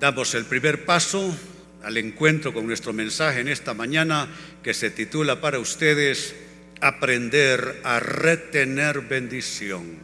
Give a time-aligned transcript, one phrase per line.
[0.00, 1.36] damos el primer paso
[1.84, 4.28] al encuentro con nuestro mensaje en esta mañana
[4.62, 6.34] que se titula para ustedes
[6.82, 9.98] Aprender a retener bendición.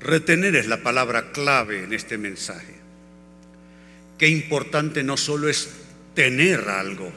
[0.00, 2.74] Retener es la palabra clave en este mensaje.
[4.18, 5.70] Qué importante no solo es
[6.14, 7.12] tener algo.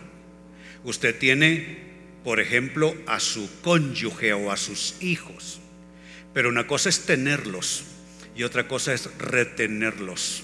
[0.84, 1.80] Usted tiene,
[2.24, 5.60] por ejemplo, a su cónyuge o a sus hijos.
[6.32, 7.86] Pero una cosa es tenerlos
[8.36, 10.44] y otra cosa es retenerlos.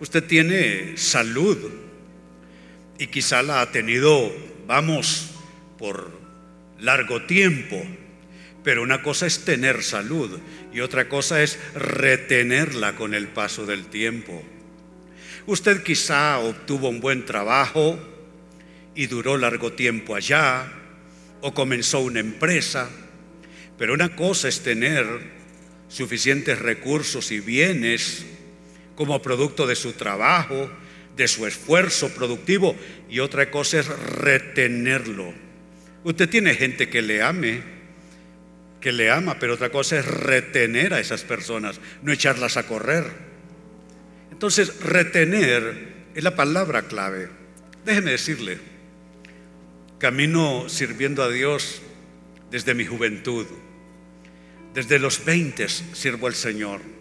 [0.00, 1.58] Usted tiene salud,
[2.98, 4.32] y quizá la ha tenido,
[4.66, 5.30] vamos,
[5.78, 6.10] por
[6.80, 7.80] largo tiempo.
[8.64, 10.38] Pero una cosa es tener salud
[10.72, 14.42] y otra cosa es retenerla con el paso del tiempo.
[15.46, 17.98] Usted quizá obtuvo un buen trabajo
[18.94, 20.70] y duró largo tiempo allá
[21.40, 22.90] o comenzó una empresa,
[23.78, 25.06] pero una cosa es tener
[25.88, 28.26] suficientes recursos y bienes
[28.98, 30.68] como producto de su trabajo,
[31.16, 32.74] de su esfuerzo productivo
[33.08, 35.32] y otra cosa es retenerlo.
[36.02, 37.62] Usted tiene gente que le ame,
[38.80, 43.04] que le ama, pero otra cosa es retener a esas personas, no echarlas a correr.
[44.32, 47.28] Entonces, retener es la palabra clave.
[47.84, 48.58] Déjeme decirle,
[49.98, 51.82] camino sirviendo a Dios
[52.50, 53.46] desde mi juventud.
[54.74, 56.97] Desde los 20 sirvo al Señor.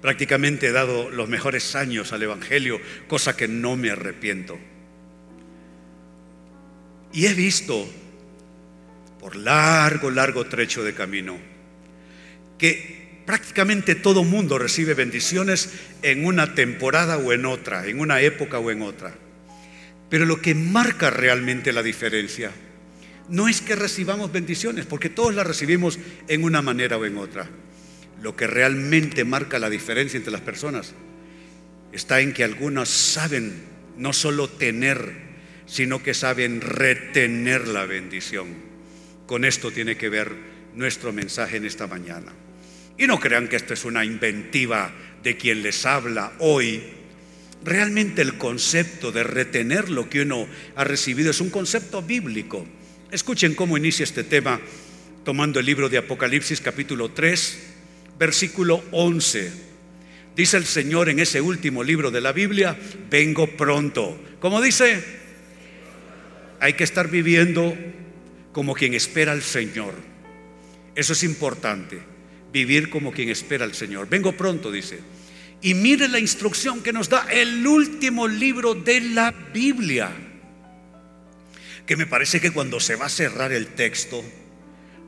[0.00, 4.58] Prácticamente he dado los mejores años al Evangelio, cosa que no me arrepiento.
[7.12, 7.88] Y he visto
[9.18, 11.38] por largo, largo trecho de camino
[12.56, 15.70] que prácticamente todo mundo recibe bendiciones
[16.02, 19.14] en una temporada o en otra, en una época o en otra.
[20.08, 22.50] Pero lo que marca realmente la diferencia
[23.28, 27.48] no es que recibamos bendiciones, porque todos las recibimos en una manera o en otra.
[28.22, 30.94] Lo que realmente marca la diferencia entre las personas
[31.92, 33.52] está en que algunos saben
[33.96, 35.12] no solo tener,
[35.66, 38.48] sino que saben retener la bendición.
[39.26, 40.34] Con esto tiene que ver
[40.74, 42.32] nuestro mensaje en esta mañana.
[42.98, 44.92] Y no crean que esto es una inventiva
[45.22, 46.82] de quien les habla hoy.
[47.64, 52.66] Realmente el concepto de retener lo que uno ha recibido es un concepto bíblico.
[53.10, 54.60] Escuchen cómo inicia este tema
[55.24, 57.69] tomando el libro de Apocalipsis capítulo 3,
[58.20, 59.50] versículo 11.
[60.36, 62.78] Dice el Señor en ese último libro de la Biblia,
[63.10, 64.20] vengo pronto.
[64.38, 65.02] Como dice,
[66.60, 67.74] hay que estar viviendo
[68.52, 69.94] como quien espera al Señor.
[70.94, 71.98] Eso es importante,
[72.52, 74.08] vivir como quien espera al Señor.
[74.08, 75.00] Vengo pronto, dice.
[75.62, 80.10] Y mire la instrucción que nos da el último libro de la Biblia.
[81.86, 84.22] Que me parece que cuando se va a cerrar el texto,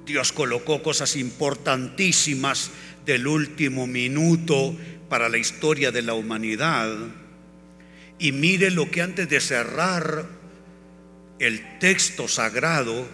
[0.07, 2.71] Dios colocó cosas importantísimas
[3.07, 4.77] del último minuto
[5.09, 6.97] para la historia de la humanidad.
[8.19, 10.27] Y mire lo que antes de cerrar
[11.39, 13.07] el texto sagrado,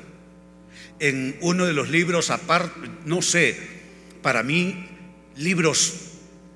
[1.01, 3.57] en uno de los libros, aparte, no sé,
[4.23, 4.87] para mí,
[5.37, 5.95] libros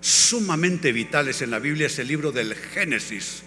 [0.00, 3.42] sumamente vitales en la Biblia es el libro del Génesis,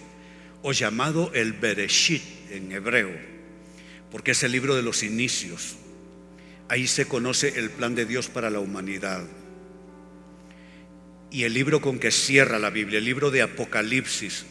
[0.62, 3.12] o llamado el Bereshit en hebreo,
[4.12, 5.75] porque es el libro de los inicios.
[6.67, 9.23] Ahí se conoce el plan de Dios para la humanidad
[11.35, 14.45] y el libro con que cierra la Biblia, el libro de Apocalipsis,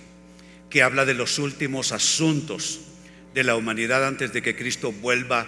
[0.68, 2.80] que habla de los últimos asuntos
[3.32, 5.46] de la humanidad antes de que Cristo vuelva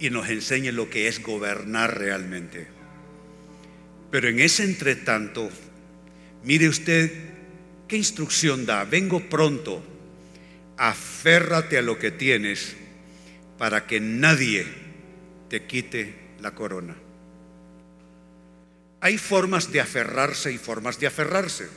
[0.00, 2.68] y nos enseñe lo que es gobernar realmente.
[4.10, 5.50] Pero en ese entretanto,
[6.42, 7.12] mire usted
[7.86, 8.84] qué instrucción da.
[8.84, 9.82] Vengo pronto,
[10.78, 12.76] aférrate a lo que tienes
[13.58, 14.64] para que nadie
[15.48, 16.96] te quite la corona.
[19.00, 21.68] Hay formas de aferrarse y formas de aferrarse.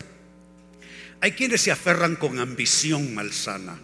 [1.21, 3.77] Hay quienes se aferran con ambición malsana,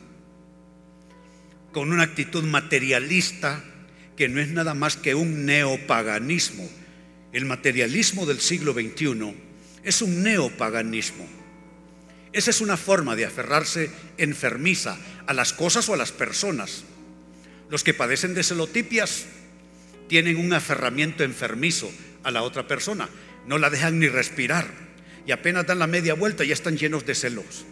[1.72, 3.64] con una actitud materialista
[4.16, 6.68] que no es nada más que un neopaganismo.
[7.32, 9.36] El materialismo del siglo XXI
[9.84, 11.28] es un neopaganismo.
[12.34, 14.98] Esa es una forma de aferrarse enfermiza
[15.28, 16.84] a las cosas o a las personas.
[17.70, 19.28] Los que padecen de celotipias
[20.08, 21.92] tienen un aferramiento enfermizo
[22.24, 23.10] a la otra persona
[23.48, 24.68] no la dejan ni respirar
[25.26, 27.66] y apenas dan la media vuelta ya están llenos de celos.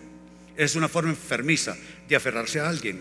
[0.58, 1.78] Es una forma enfermiza
[2.08, 3.00] de aferrarse a alguien.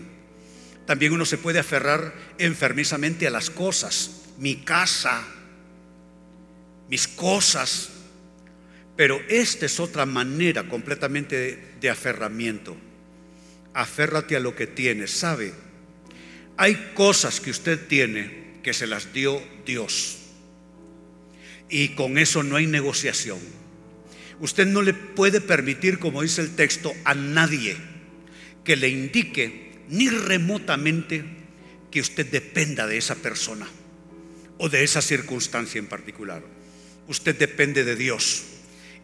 [0.85, 5.25] También uno se puede aferrar enfermizamente a las cosas, mi casa,
[6.89, 7.89] mis cosas.
[8.95, 12.77] Pero esta es otra manera completamente de aferramiento.
[13.73, 15.53] Aférrate a lo que tienes, ¿sabe?
[16.57, 20.17] Hay cosas que usted tiene que se las dio Dios.
[21.69, 23.37] Y con eso no hay negociación.
[24.39, 27.77] Usted no le puede permitir, como dice el texto, a nadie
[28.63, 31.23] que le indique ni remotamente
[31.91, 33.67] que usted dependa de esa persona
[34.57, 36.41] o de esa circunstancia en particular.
[37.07, 38.45] Usted depende de Dios.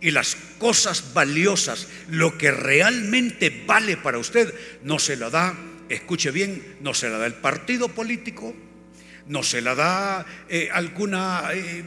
[0.02, 5.56] Y las cosas valiosas, lo que realmente vale para usted, no se lo da,
[5.88, 8.56] escuche bien, no se la da el partido político,
[9.28, 11.84] no se la da eh, alguna eh,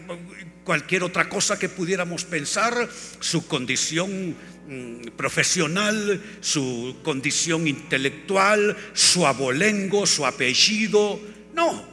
[0.64, 2.88] cualquier otra cosa que pudiéramos pensar,
[3.20, 4.34] su condición
[4.68, 11.20] mm, profesional, su condición intelectual, su abolengo, su apellido.
[11.54, 11.84] No,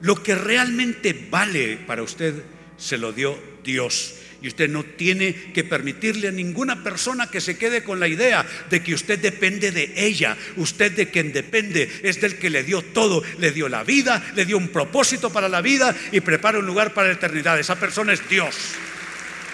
[0.00, 2.42] lo que realmente vale para usted
[2.76, 4.14] se lo dio Dios.
[4.40, 8.46] Y usted no tiene que permitirle a ninguna persona que se quede con la idea
[8.70, 10.36] de que usted depende de ella.
[10.56, 13.22] Usted de quien depende es del que le dio todo.
[13.38, 16.94] Le dio la vida, le dio un propósito para la vida y prepara un lugar
[16.94, 17.58] para la eternidad.
[17.58, 18.54] Esa persona es Dios.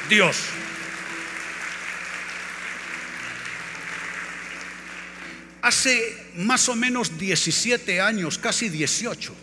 [0.08, 0.36] Dios.
[5.62, 9.34] Hace más o menos 17 años, casi 18,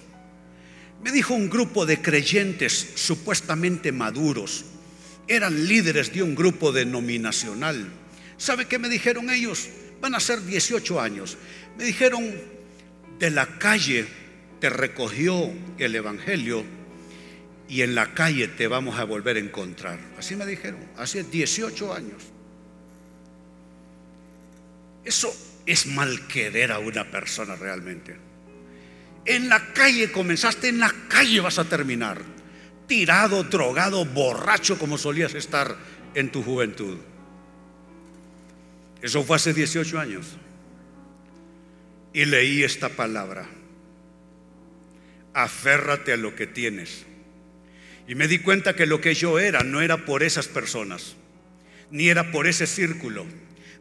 [1.03, 4.65] me dijo un grupo de creyentes supuestamente maduros,
[5.27, 7.87] eran líderes de un grupo denominacional.
[8.37, 9.69] ¿Sabe qué me dijeron ellos?
[10.01, 11.37] Van a ser 18 años.
[11.77, 12.31] Me dijeron,
[13.19, 14.05] de la calle
[14.59, 16.63] te recogió el Evangelio
[17.67, 19.99] y en la calle te vamos a volver a encontrar.
[20.17, 22.23] Así me dijeron, hace 18 años.
[25.05, 25.33] Eso
[25.65, 28.15] es mal querer a una persona realmente.
[29.25, 32.21] En la calle comenzaste, en la calle vas a terminar
[32.91, 35.77] tirado, drogado, borracho como solías estar
[36.13, 36.97] en tu juventud.
[39.01, 40.25] Eso fue hace 18 años.
[42.11, 43.47] Y leí esta palabra.
[45.33, 47.05] Aférrate a lo que tienes.
[48.09, 51.15] Y me di cuenta que lo que yo era no era por esas personas,
[51.91, 53.25] ni era por ese círculo,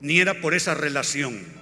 [0.01, 1.60] ni era por esa relación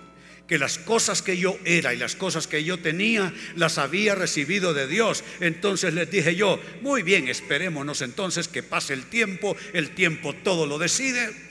[0.49, 4.73] que las cosas que yo era y las cosas que yo tenía las había recibido
[4.73, 5.23] de Dios.
[5.41, 10.67] Entonces les dije yo, muy bien, esperémonos entonces que pase el tiempo, el tiempo todo
[10.67, 11.47] lo decide.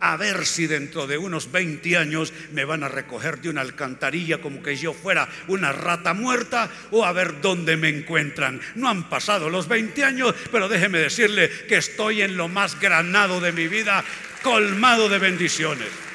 [0.00, 4.42] A ver si dentro de unos 20 años me van a recoger de una alcantarilla
[4.42, 8.60] como que yo fuera una rata muerta o a ver dónde me encuentran.
[8.74, 13.40] No han pasado los 20 años, pero déjeme decirle que estoy en lo más granado
[13.40, 14.04] de mi vida,
[14.42, 16.11] colmado de bendiciones.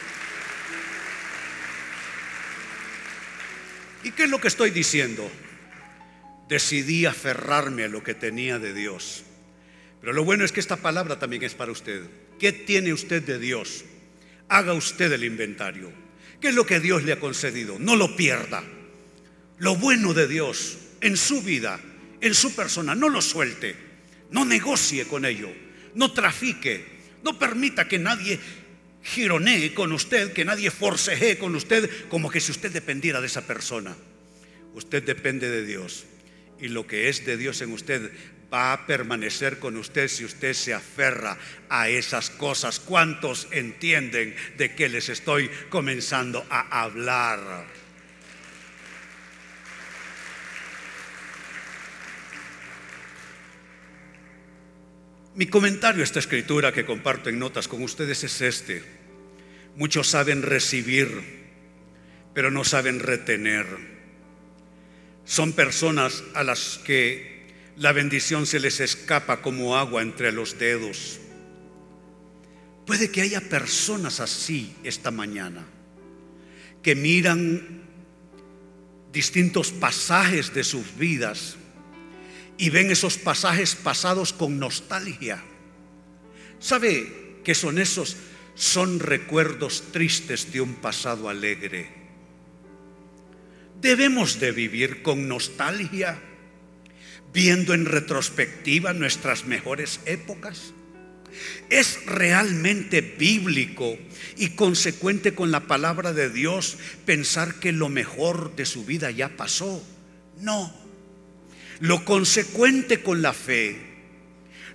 [4.07, 5.29] ¿Y qué es lo que estoy diciendo?
[6.47, 9.25] Decidí aferrarme a lo que tenía de Dios.
[9.99, 12.03] Pero lo bueno es que esta palabra también es para usted.
[12.39, 13.83] ¿Qué tiene usted de Dios?
[14.47, 15.91] Haga usted el inventario.
[16.39, 17.79] ¿Qué es lo que Dios le ha concedido?
[17.79, 18.63] No lo pierda.
[19.57, 21.77] Lo bueno de Dios en su vida,
[22.21, 23.75] en su persona, no lo suelte.
[24.31, 25.49] No negocie con ello.
[25.95, 26.85] No trafique.
[27.25, 28.39] No permita que nadie
[29.07, 33.47] gironee con usted, que nadie forcejee con usted como que si usted dependiera de esa
[33.47, 33.95] persona.
[34.73, 36.05] Usted depende de Dios.
[36.59, 38.11] Y lo que es de Dios en usted
[38.51, 41.37] va a permanecer con usted si usted se aferra
[41.69, 42.79] a esas cosas.
[42.79, 47.65] ¿Cuántos entienden de qué les estoy comenzando a hablar?
[55.35, 58.96] Mi comentario a esta escritura que comparto en notas con ustedes es este.
[59.77, 61.23] Muchos saben recibir,
[62.33, 63.67] pero no saben retener.
[65.23, 71.19] Son personas a las que la bendición se les escapa como agua entre los dedos.
[72.87, 75.63] Puede que haya personas así esta mañana,
[76.81, 77.83] que miran
[79.13, 81.55] distintos pasajes de sus vidas
[82.57, 85.43] y ven esos pasajes pasados con nostalgia.
[86.59, 88.17] ¿Sabe qué son esos?
[88.57, 91.89] Son recuerdos tristes de un pasado alegre.
[93.79, 96.19] Debemos de vivir con nostalgia,
[97.31, 100.73] viendo en retrospectiva nuestras mejores épocas.
[101.69, 103.95] ¿Es realmente bíblico
[104.37, 109.37] y consecuente con la palabra de Dios pensar que lo mejor de su vida ya
[109.37, 109.83] pasó?
[110.41, 110.73] No.
[111.79, 113.86] Lo consecuente con la fe,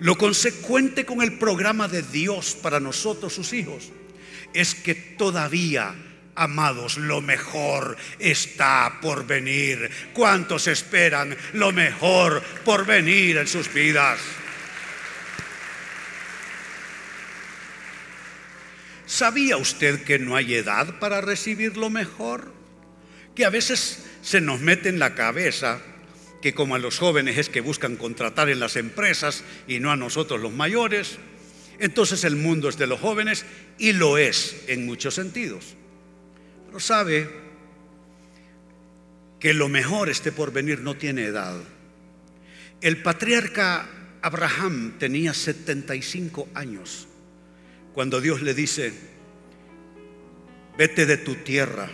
[0.02, 3.90] lo consecuente con el programa de Dios para nosotros, sus hijos,
[4.52, 5.94] es que todavía
[6.34, 9.90] Amados, lo mejor está por venir.
[10.14, 14.18] ¿Cuántos esperan lo mejor por venir en sus vidas?
[19.04, 22.50] ¿Sabía usted que no hay edad para recibir lo mejor?
[23.34, 25.82] Que a veces se nos mete en la cabeza
[26.42, 29.96] que como a los jóvenes es que buscan contratar en las empresas y no a
[29.96, 31.18] nosotros los mayores,
[31.78, 33.46] entonces el mundo es de los jóvenes
[33.78, 35.76] y lo es en muchos sentidos.
[36.66, 37.30] Pero sabe
[39.38, 41.56] que lo mejor esté por venir no tiene edad.
[42.80, 43.88] El patriarca
[44.20, 47.06] Abraham tenía 75 años
[47.94, 48.92] cuando Dios le dice,
[50.76, 51.88] vete de tu tierra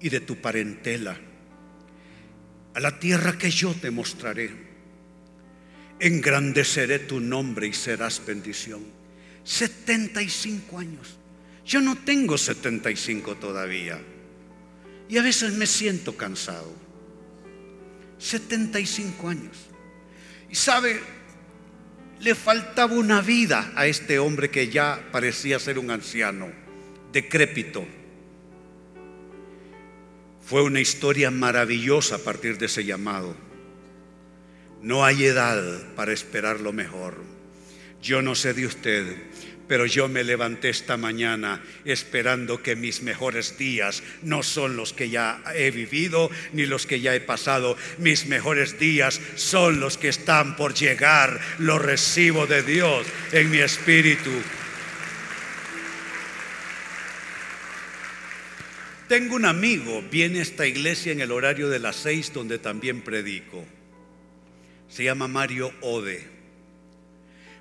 [0.00, 1.18] y de tu parentela
[2.80, 4.50] la tierra que yo te mostraré.
[5.98, 8.82] Engrandeceré tu nombre y serás bendición.
[9.44, 11.18] 75 años.
[11.64, 14.00] Yo no tengo 75 todavía.
[15.08, 16.72] Y a veces me siento cansado.
[18.18, 19.56] 75 años.
[20.50, 21.00] Y sabe,
[22.20, 26.50] le faltaba una vida a este hombre que ya parecía ser un anciano,
[27.12, 27.86] decrépito.
[30.50, 33.36] Fue una historia maravillosa a partir de ese llamado.
[34.82, 37.22] No hay edad para esperar lo mejor.
[38.02, 39.16] Yo no sé de usted,
[39.68, 45.08] pero yo me levanté esta mañana esperando que mis mejores días no son los que
[45.08, 47.76] ya he vivido ni los que ya he pasado.
[47.98, 51.40] Mis mejores días son los que están por llegar.
[51.60, 54.32] Lo recibo de Dios en mi espíritu.
[59.10, 63.00] Tengo un amigo, viene a esta iglesia en el horario de las seis donde también
[63.00, 63.64] predico.
[64.88, 66.28] Se llama Mario Ode.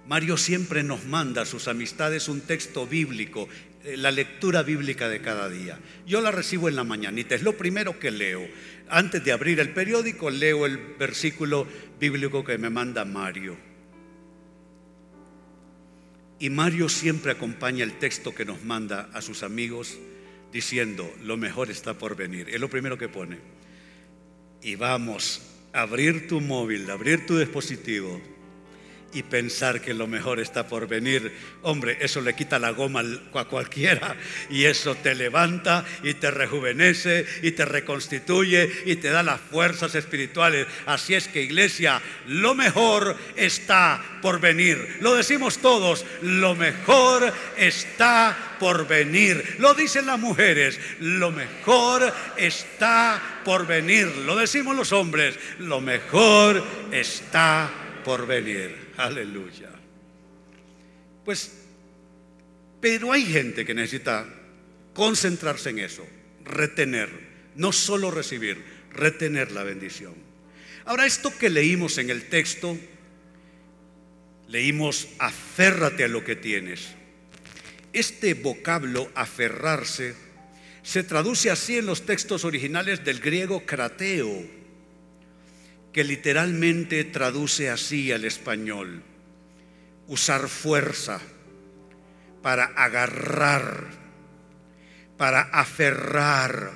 [0.07, 3.49] Mario siempre nos manda a sus amistades un texto bíblico,
[3.83, 5.79] eh, la lectura bíblica de cada día.
[6.05, 8.47] Yo la recibo en la mañanita, es lo primero que leo.
[8.87, 11.65] Antes de abrir el periódico, leo el versículo
[11.99, 13.57] bíblico que me manda Mario.
[16.37, 19.97] Y Mario siempre acompaña el texto que nos manda a sus amigos
[20.51, 22.49] diciendo, lo mejor está por venir.
[22.49, 23.37] Es lo primero que pone.
[24.61, 25.41] Y vamos
[25.73, 28.19] abrir tu móvil, abrir tu dispositivo
[29.13, 31.35] y pensar que lo mejor está por venir.
[31.61, 34.15] Hombre, eso le quita la goma a cualquiera
[34.49, 39.95] y eso te levanta y te rejuvenece y te reconstituye y te da las fuerzas
[39.95, 40.67] espirituales.
[40.85, 44.97] Así es que iglesia, lo mejor está por venir.
[45.01, 49.55] Lo decimos todos, lo mejor está por venir.
[49.59, 54.07] Lo dicen las mujeres, lo mejor está por venir.
[54.25, 57.69] Lo decimos los hombres, lo mejor está
[58.03, 58.88] por venir.
[58.99, 59.69] Aleluya.
[61.23, 61.53] Pues,
[62.81, 64.25] pero hay gente que necesita
[64.93, 66.05] concentrarse en eso,
[66.43, 67.09] retener,
[67.55, 70.15] no solo recibir, retener la bendición.
[70.83, 72.77] Ahora, esto que leímos en el texto,
[74.49, 76.89] leímos aférrate a lo que tienes.
[77.93, 80.13] Este vocablo aferrarse
[80.83, 84.59] se traduce así en los textos originales del griego krateo
[85.93, 89.03] que literalmente traduce así al español,
[90.07, 91.19] usar fuerza
[92.41, 93.87] para agarrar,
[95.17, 96.71] para aferrar,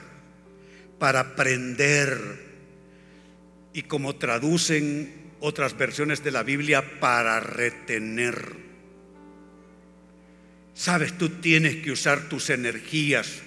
[0.99, 2.43] para prender,
[3.73, 8.55] y como traducen otras versiones de la Biblia, para retener.
[10.73, 13.41] Sabes, tú tienes que usar tus energías,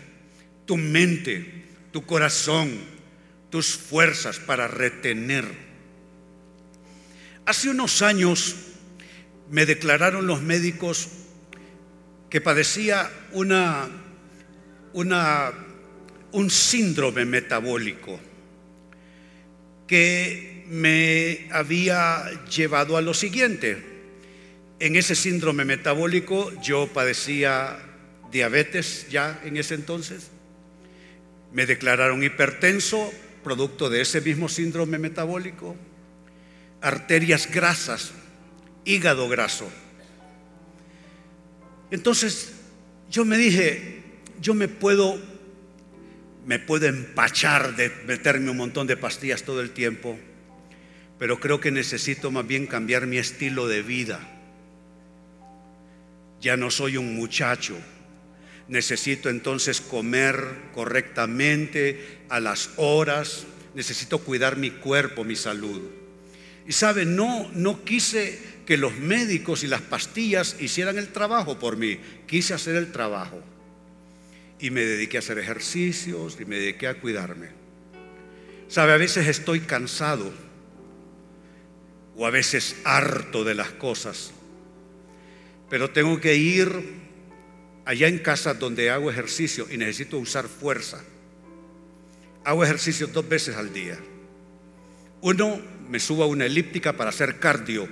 [0.65, 2.96] tu mente, tu corazón,
[3.51, 5.45] tus fuerzas para retener.
[7.45, 8.57] Hace unos años
[9.51, 11.09] me declararon los médicos
[12.29, 13.89] que padecía una,
[14.93, 15.53] una,
[16.33, 18.19] un síndrome metabólico
[19.87, 23.95] que me había llevado a lo siguiente.
[24.81, 27.79] En ese síndrome metabólico yo padecía
[28.31, 30.31] diabetes ya en ese entonces.
[31.53, 33.13] Me declararon hipertenso,
[33.47, 35.77] producto de ese mismo síndrome metabólico,
[36.81, 38.11] arterias grasas,
[38.85, 39.71] hígado graso.
[41.93, 42.55] Entonces
[43.09, 44.03] yo me dije,
[44.41, 45.17] yo me puedo
[46.45, 50.19] me puedo empachar de meterme un montón de pastillas todo el tiempo,
[51.17, 54.19] pero creo que necesito más bien cambiar mi estilo de vida.
[56.41, 57.77] Ya no soy un muchacho,
[58.67, 60.37] necesito entonces comer
[60.75, 65.83] correctamente a las horas, necesito cuidar mi cuerpo, mi salud.
[66.67, 71.77] Y sabe, no, no quise que los médicos y las pastillas hicieran el trabajo por
[71.77, 73.43] mí, quise hacer el trabajo.
[74.59, 77.49] y me dediqué a hacer ejercicios y me dediqué a cuidarme.
[78.69, 80.33] Sabe, a veces estoy cansado
[82.17, 84.33] o a veces harto de las cosas,
[85.69, 86.71] pero tengo que ir
[87.85, 91.05] allá en casa donde hago ejercicio y necesito usar fuerza.
[92.47, 93.99] Hago ejercicio dos veces al día.
[95.21, 97.89] Uno, me subo a una elíptica para hacer cardio,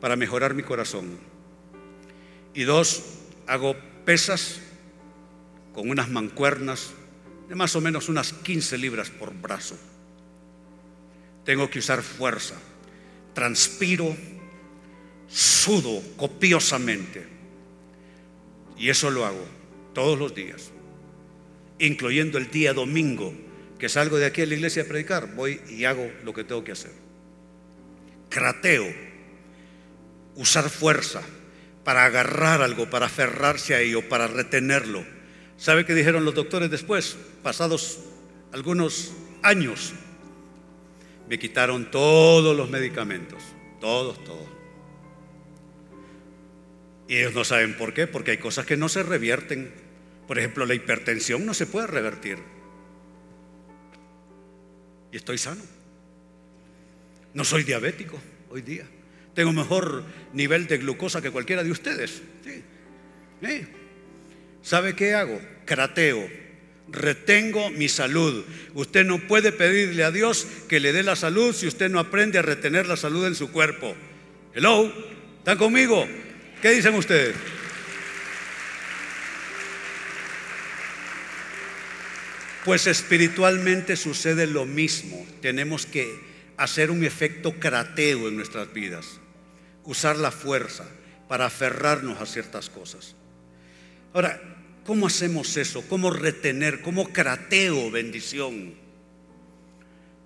[0.00, 1.18] para mejorar mi corazón.
[2.54, 3.04] Y dos,
[3.46, 3.76] hago
[4.06, 4.62] pesas
[5.74, 6.94] con unas mancuernas
[7.46, 9.76] de más o menos unas 15 libras por brazo.
[11.44, 12.54] Tengo que usar fuerza.
[13.34, 14.16] Transpiro,
[15.28, 17.26] sudo copiosamente.
[18.78, 19.44] Y eso lo hago
[19.92, 20.70] todos los días,
[21.78, 23.34] incluyendo el día domingo,
[23.80, 26.62] que salgo de aquí a la iglesia a predicar, voy y hago lo que tengo
[26.62, 26.92] que hacer.
[28.28, 28.86] Crateo,
[30.36, 31.22] usar fuerza
[31.82, 35.04] para agarrar algo, para aferrarse a ello, para retenerlo.
[35.56, 37.16] ¿Sabe qué dijeron los doctores después?
[37.42, 38.00] Pasados
[38.52, 39.94] algunos años,
[41.28, 43.42] me quitaron todos los medicamentos,
[43.80, 44.46] todos, todos.
[47.08, 49.72] Y ellos no saben por qué, porque hay cosas que no se revierten.
[50.28, 52.59] Por ejemplo, la hipertensión no se puede revertir.
[55.12, 55.62] Y estoy sano.
[57.34, 58.84] No soy diabético hoy día.
[59.34, 62.22] Tengo mejor nivel de glucosa que cualquiera de ustedes.
[64.62, 65.40] ¿Sabe qué hago?
[65.64, 66.28] Crateo.
[66.88, 68.44] Retengo mi salud.
[68.74, 72.38] Usted no puede pedirle a Dios que le dé la salud si usted no aprende
[72.38, 73.94] a retener la salud en su cuerpo.
[74.54, 74.92] Hello,
[75.38, 76.06] ¿están conmigo?
[76.60, 77.36] ¿Qué dicen ustedes?
[82.64, 85.26] Pues espiritualmente sucede lo mismo.
[85.40, 86.20] Tenemos que
[86.56, 89.06] hacer un efecto crateo en nuestras vidas,
[89.84, 90.86] usar la fuerza
[91.26, 93.14] para aferrarnos a ciertas cosas.
[94.12, 94.40] Ahora,
[94.84, 95.82] ¿cómo hacemos eso?
[95.88, 96.82] ¿Cómo retener?
[96.82, 98.74] ¿Cómo crateo bendición?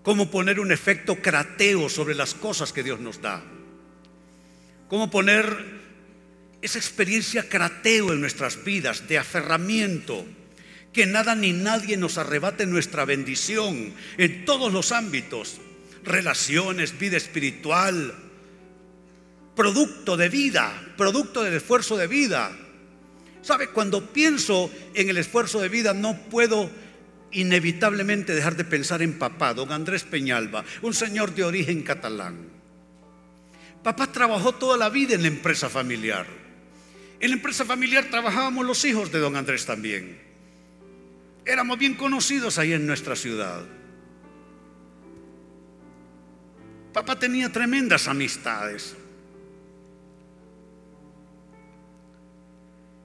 [0.02, 3.42] ¿Cómo poner un efecto crateo sobre las cosas que Dios nos da?
[4.88, 5.46] ¿Cómo poner
[6.62, 10.26] esa experiencia crateo en nuestras vidas de aferramiento?
[10.94, 15.60] Que nada ni nadie nos arrebate nuestra bendición en todos los ámbitos,
[16.04, 18.14] relaciones, vida espiritual,
[19.56, 22.56] producto de vida, producto del esfuerzo de vida.
[23.42, 23.68] ¿Sabe?
[23.68, 26.70] Cuando pienso en el esfuerzo de vida no puedo
[27.32, 32.48] inevitablemente dejar de pensar en papá, don Andrés Peñalba, un señor de origen catalán.
[33.82, 36.26] Papá trabajó toda la vida en la empresa familiar.
[37.20, 40.33] En la empresa familiar trabajábamos los hijos de don Andrés también.
[41.46, 43.62] Éramos bien conocidos ahí en nuestra ciudad.
[46.92, 48.96] Papá tenía tremendas amistades.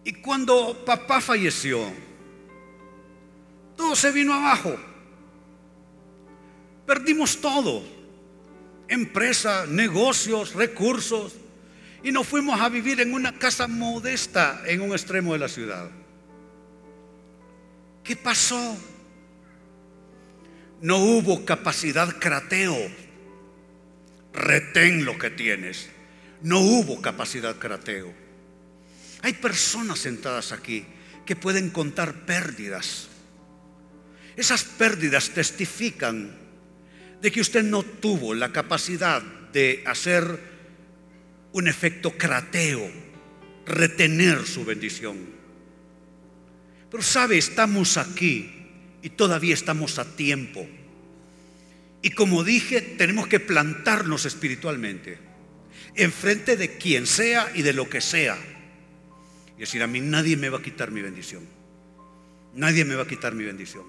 [0.04, 1.92] Y cuando papá falleció,
[3.76, 4.76] todo se vino abajo.
[6.86, 7.84] Perdimos todo.
[8.88, 11.36] Empresa, negocios, recursos.
[12.04, 15.90] Y nos fuimos a vivir en una casa modesta en un extremo de la ciudad.
[18.10, 18.76] ¿Qué pasó?
[20.82, 22.76] No hubo capacidad crateo.
[24.34, 25.92] Retén lo que tienes.
[26.42, 28.12] No hubo capacidad crateo.
[29.22, 30.88] Hay personas sentadas aquí
[31.24, 33.10] que pueden contar pérdidas.
[34.36, 36.36] Esas pérdidas testifican
[37.22, 40.26] de que usted no tuvo la capacidad de hacer
[41.52, 42.90] un efecto crateo,
[43.68, 45.39] retener su bendición.
[46.90, 48.52] Pero sabe, estamos aquí
[49.02, 50.68] y todavía estamos a tiempo.
[52.02, 55.18] Y como dije, tenemos que plantarnos espiritualmente,
[55.96, 58.38] enfrente de quien sea y de lo que sea.
[59.58, 61.44] Y decir, a mí nadie me va a quitar mi bendición.
[62.56, 63.84] Nadie me va a quitar mi bendición.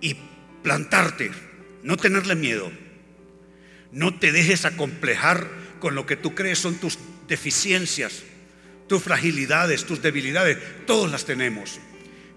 [0.00, 0.16] Y
[0.62, 1.30] plantarte,
[1.82, 2.70] no tenerle miedo.
[3.90, 5.48] No te dejes acomplejar
[5.80, 8.22] con lo que tú crees son tus deficiencias,
[8.88, 10.58] tus fragilidades, tus debilidades.
[10.86, 11.80] Todos las tenemos.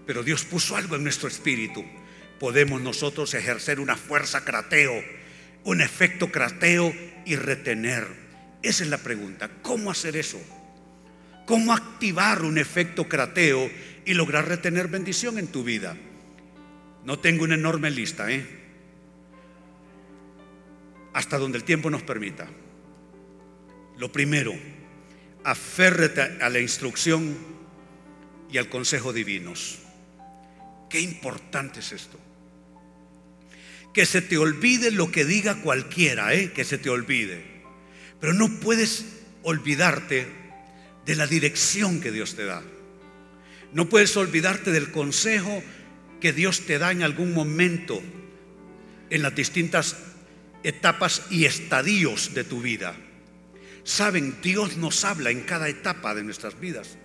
[0.06, 1.84] Pero Dios puso algo en nuestro espíritu.
[2.40, 4.94] Podemos nosotros ejercer una fuerza crateo,
[5.64, 6.94] un efecto crateo
[7.26, 8.06] y retener.
[8.62, 9.50] Esa es la pregunta.
[9.62, 10.40] ¿Cómo hacer eso?
[11.48, 13.70] cómo activar un efecto crateo
[14.04, 15.96] y lograr retener bendición en tu vida.
[17.04, 18.46] No tengo una enorme lista, ¿eh?
[21.14, 22.46] Hasta donde el tiempo nos permita.
[23.96, 24.52] Lo primero,
[25.44, 27.36] aférrate a la instrucción
[28.50, 29.78] y al consejo divinos.
[30.88, 32.18] Qué importante es esto.
[33.92, 36.52] Que se te olvide lo que diga cualquiera, ¿eh?
[36.52, 37.42] que se te olvide.
[38.20, 39.04] Pero no puedes
[39.42, 40.26] olvidarte
[41.04, 42.62] de la dirección que Dios te da.
[43.72, 45.62] No puedes olvidarte del consejo
[46.20, 48.02] que Dios te da en algún momento
[49.10, 49.96] en las distintas
[50.62, 52.94] etapas y estadios de tu vida.
[53.88, 56.98] Saben, Dios nos habla en cada etapa de nuestras vidas.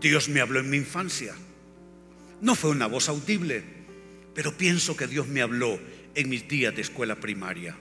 [0.00, 1.32] Dios me habló en mi infancia.
[2.40, 3.62] No fue una voz audible,
[4.34, 5.78] pero pienso que Dios me habló
[6.16, 7.76] en mis días de escuela primaria.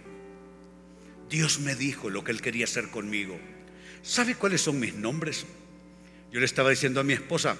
[1.31, 3.39] Dios me dijo lo que Él quería hacer conmigo.
[4.03, 5.47] ¿Sabe cuáles son mis nombres?
[6.31, 7.57] Yo le estaba diciendo a mi esposa,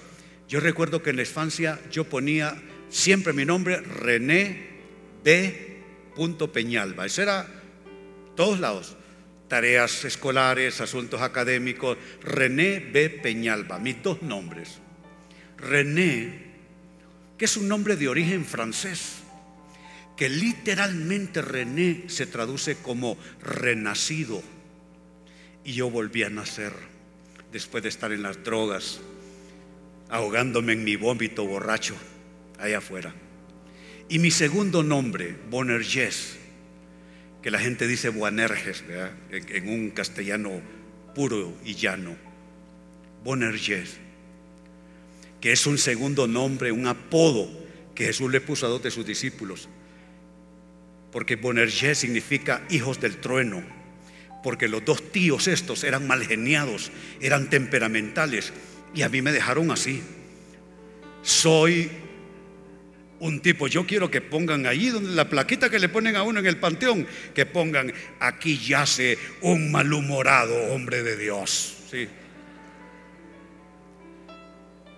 [0.48, 2.56] yo recuerdo que en la infancia yo ponía
[2.88, 4.68] siempre mi nombre René
[5.24, 5.82] B.
[6.52, 7.04] Peñalba.
[7.04, 7.48] Ese era
[8.36, 8.96] todos lados.
[9.48, 11.96] Tareas escolares, asuntos académicos.
[12.22, 13.10] René B.
[13.10, 14.78] Peñalba, mis dos nombres.
[15.56, 16.46] René,
[17.38, 19.22] que es un nombre de origen francés,
[20.16, 24.42] que literalmente René se traduce como renacido.
[25.64, 26.72] Y yo volví a nacer
[27.52, 29.00] después de estar en las drogas,
[30.08, 31.94] ahogándome en mi vómito borracho
[32.58, 33.14] allá afuera.
[34.08, 36.38] Y mi segundo nombre, Bonerges,
[37.46, 38.82] que la gente dice Boanerges,
[39.30, 40.60] en, un castellano
[41.14, 42.16] puro y llano.
[43.22, 43.98] Bonerges,
[45.40, 47.48] que es un segundo nombre, un apodo
[47.94, 49.68] que Jesús le puso a dos de sus discípulos.
[51.12, 53.62] Porque Bonerges significa hijos del trueno.
[54.42, 58.52] Porque los dos tíos estos eran malgeniados, eran temperamentales.
[58.92, 60.02] Y a mí me dejaron así.
[61.22, 61.92] Soy
[63.18, 66.40] un tipo, yo quiero que pongan allí donde la plaquita que le ponen a uno
[66.40, 71.76] en el panteón, que pongan aquí yace un malhumorado hombre de Dios.
[71.90, 72.08] ¿sí?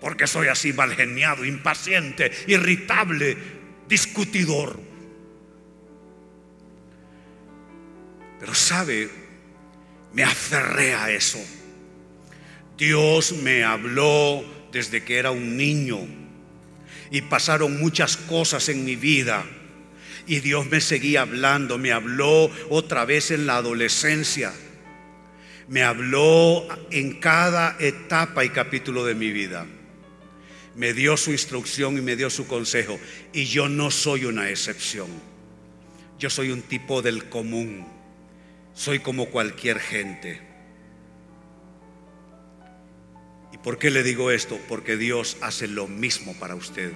[0.01, 3.37] Porque soy así malgeniado, impaciente, irritable,
[3.87, 4.79] discutidor.
[8.39, 9.09] Pero sabe,
[10.13, 11.39] me aferré a eso.
[12.77, 16.18] Dios me habló desde que era un niño
[17.11, 19.45] y pasaron muchas cosas en mi vida.
[20.27, 24.53] Y Dios me seguía hablando, me habló otra vez en la adolescencia,
[25.67, 29.65] me habló en cada etapa y capítulo de mi vida.
[30.75, 32.99] Me dio su instrucción y me dio su consejo.
[33.33, 35.07] Y yo no soy una excepción.
[36.17, 37.85] Yo soy un tipo del común.
[38.73, 40.48] Soy como cualquier gente.
[43.63, 44.57] ¿Por qué le digo esto?
[44.67, 46.93] Porque Dios hace lo mismo para usted.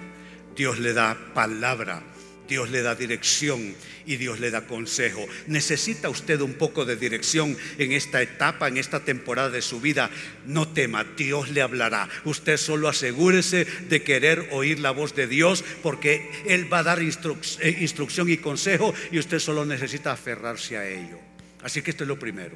[0.55, 2.03] Dios le da palabra,
[2.47, 5.25] Dios le da dirección y Dios le da consejo.
[5.47, 10.09] ¿Necesita usted un poco de dirección en esta etapa, en esta temporada de su vida?
[10.45, 12.07] No tema, Dios le hablará.
[12.23, 16.99] Usted solo asegúrese de querer oír la voz de Dios porque Él va a dar
[16.99, 21.19] eh, instrucción y consejo y usted solo necesita aferrarse a ello.
[21.61, 22.55] Así que esto es lo primero.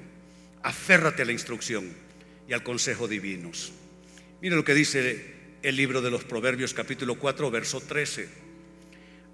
[0.63, 1.91] Aférrate a la instrucción
[2.47, 3.73] y al consejo divinos.
[4.39, 8.29] Mire lo que dice el libro de los Proverbios capítulo 4, verso 13.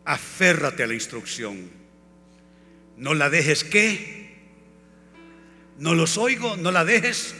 [0.05, 1.69] Aférrate a la instrucción.
[2.95, 4.31] No la dejes qué.
[5.77, 7.35] No los oigo, no la dejes.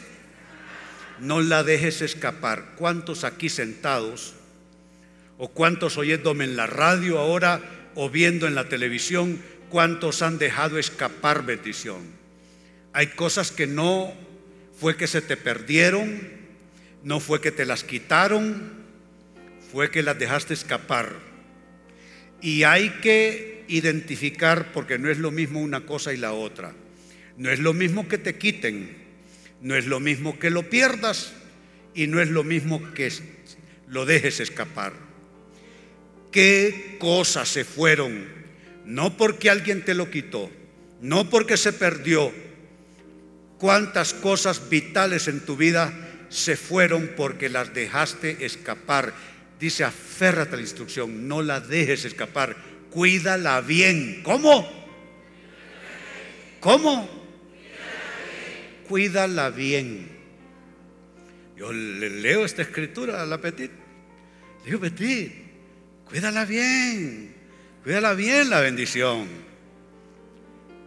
[1.22, 2.74] No la dejes escapar.
[2.76, 4.34] ¿Cuántos aquí sentados
[5.38, 7.62] o cuántos oyéndome en la radio ahora
[7.96, 12.02] o viendo en la televisión, cuántos han dejado escapar bendición?
[12.92, 14.14] Hay cosas que no
[14.78, 16.43] fue que se te perdieron,
[17.04, 18.72] no fue que te las quitaron,
[19.72, 21.14] fue que las dejaste escapar.
[22.42, 26.74] Y hay que identificar, porque no es lo mismo una cosa y la otra.
[27.38, 28.96] No es lo mismo que te quiten,
[29.62, 31.34] no es lo mismo que lo pierdas
[31.94, 33.12] y no es lo mismo que
[33.88, 34.94] lo dejes escapar.
[36.32, 38.26] ¿Qué cosas se fueron?
[38.86, 40.52] No porque alguien te lo quitó,
[41.02, 42.32] no porque se perdió.
[43.58, 46.03] ¿Cuántas cosas vitales en tu vida
[46.34, 49.14] se fueron porque las dejaste escapar.
[49.60, 52.56] Dice, aférrate a la instrucción, no la dejes escapar,
[52.90, 54.24] cuídala bien.
[54.24, 54.68] ¿Cómo?
[56.60, 57.08] ¿Cómo?
[58.88, 60.10] Cuídala bien.
[61.56, 63.72] Yo le leo esta escritura a la Petit.
[64.66, 65.32] Digo, Petit,
[66.06, 67.36] cuídala bien,
[67.84, 69.28] cuídala bien la bendición,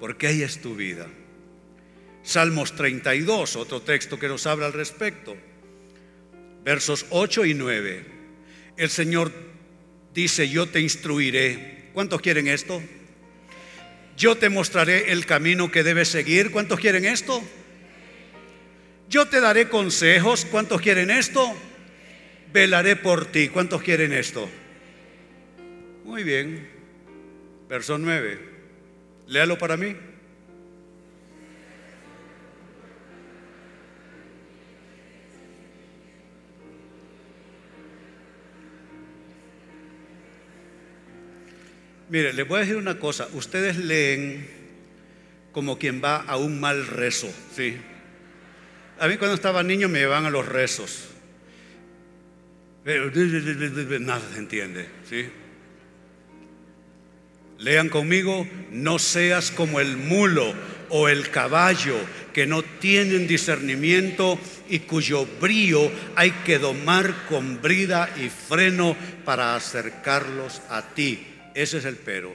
[0.01, 1.07] porque ahí es tu vida.
[2.27, 5.37] Salmos 32, otro texto que nos habla al respecto.
[6.65, 8.05] Versos 8 y 9.
[8.77, 9.31] El Señor
[10.13, 11.91] dice, yo te instruiré.
[11.95, 12.83] ¿Cuántos quieren esto?
[14.17, 16.51] Yo te mostraré el camino que debes seguir.
[16.51, 17.41] ¿Cuántos quieren esto?
[19.09, 20.47] Yo te daré consejos.
[20.47, 21.55] ¿Cuántos quieren esto?
[22.53, 23.51] Velaré por ti.
[23.51, 24.49] ¿Cuántos quieren esto?
[26.05, 26.69] Muy bien.
[27.69, 28.41] Verso 9.
[29.29, 29.95] Léalo para mí.
[42.17, 43.29] Mire, les voy a decir una cosa.
[43.35, 44.49] Ustedes leen
[45.53, 47.77] como quien va a un mal rezo, ¿sí?
[48.99, 51.09] A mí cuando estaba niño me llevaban a los rezos.
[52.85, 53.11] Pero
[54.01, 55.27] nada se entiende, ¿sí?
[57.59, 60.55] Lean conmigo, no seas como el mulo
[60.89, 61.99] o el caballo
[62.33, 64.39] que no tienen discernimiento
[64.71, 71.36] y cuyo brío hay que domar con brida y freno para acercarlos a ti.
[71.57, 72.35] Ese es el pero.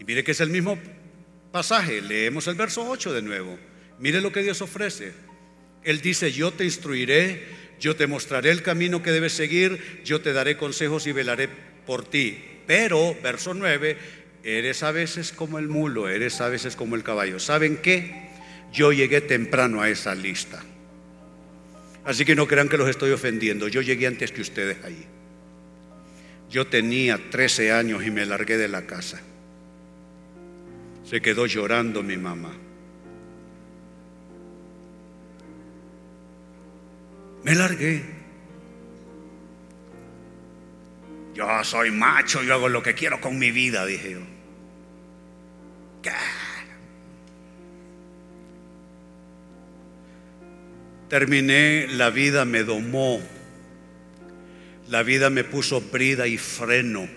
[0.00, 0.76] Y mire que es el mismo
[1.52, 2.02] pasaje.
[2.02, 3.56] Leemos el verso 8 de nuevo.
[4.00, 5.12] Mire lo que Dios ofrece.
[5.84, 7.44] Él dice, yo te instruiré,
[7.78, 11.48] yo te mostraré el camino que debes seguir, yo te daré consejos y velaré
[11.86, 12.36] por ti.
[12.66, 13.96] Pero, verso 9,
[14.42, 17.38] eres a veces como el mulo, eres a veces como el caballo.
[17.38, 18.26] ¿Saben qué?
[18.72, 20.64] Yo llegué temprano a esa lista.
[22.04, 23.68] Así que no crean que los estoy ofendiendo.
[23.68, 25.06] Yo llegué antes que ustedes ahí.
[26.56, 29.20] Yo tenía 13 años y me largué de la casa.
[31.04, 32.50] Se quedó llorando mi mamá.
[37.44, 38.02] Me largué.
[41.34, 44.20] Yo soy macho, yo hago lo que quiero con mi vida, dije yo.
[51.10, 53.35] Terminé, la vida me domó.
[54.88, 57.08] La vida me puso brida y freno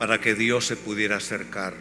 [0.00, 1.74] para que Dios se pudiera acercar.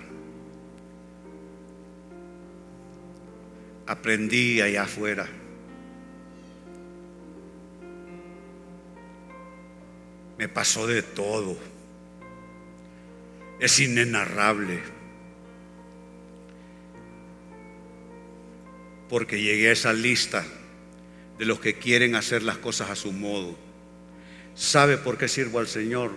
[3.87, 5.27] Aprendí allá afuera.
[10.37, 11.57] Me pasó de todo.
[13.59, 14.81] Es inenarrable.
[19.09, 20.45] Porque llegué a esa lista
[21.39, 23.64] de los que quieren hacer las cosas a su modo
[24.55, 26.15] ¿Sabe por qué sirvo al Señor?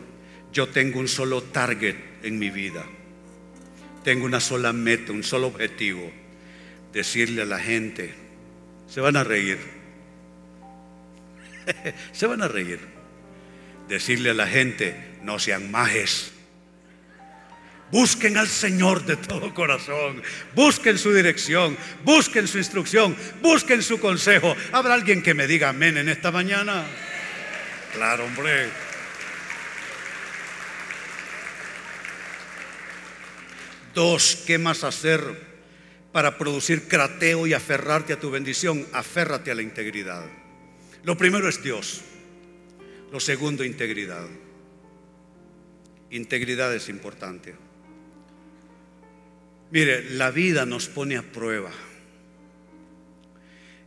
[0.53, 2.87] Yo tengo un solo target en mi vida.
[4.05, 6.11] Tengo una sola meta, un solo objetivo.
[6.93, 8.15] Decirle a la gente,
[8.89, 9.59] se van a reír.
[12.13, 12.81] se van a reír.
[13.89, 16.33] Decirle a la gente, no sean majes.
[17.91, 20.23] Busquen al Señor de todo corazón.
[20.55, 21.77] Busquen su dirección.
[22.05, 23.17] Busquen su instrucción.
[23.43, 24.55] Busquen su consejo.
[24.73, 26.85] ¿Habrá alguien que me diga amén en esta mañana?
[27.93, 28.69] Claro, hombre.
[33.95, 35.21] Dos, ¿qué más hacer
[36.13, 38.87] para producir crateo y aferrarte a tu bendición?
[38.93, 40.25] Aférrate a la integridad.
[41.05, 42.03] Lo primero es Dios.
[43.11, 44.27] Lo segundo, integridad.
[46.11, 47.55] Integridad es importante.
[49.71, 51.71] Mire, la vida nos pone a prueba.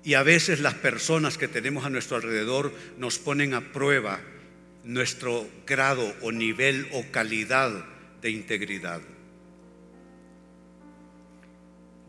[0.04, 4.20] Y a veces las personas que tenemos a nuestro alrededor nos ponen a prueba
[4.84, 7.86] nuestro grado o nivel o calidad
[8.22, 9.02] de integridad.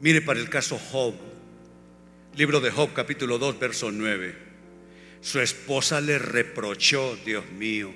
[0.01, 1.15] Mire para el caso Job,
[2.35, 4.35] libro de Job capítulo 2, verso 9.
[5.21, 7.93] Su esposa le reprochó, Dios mío.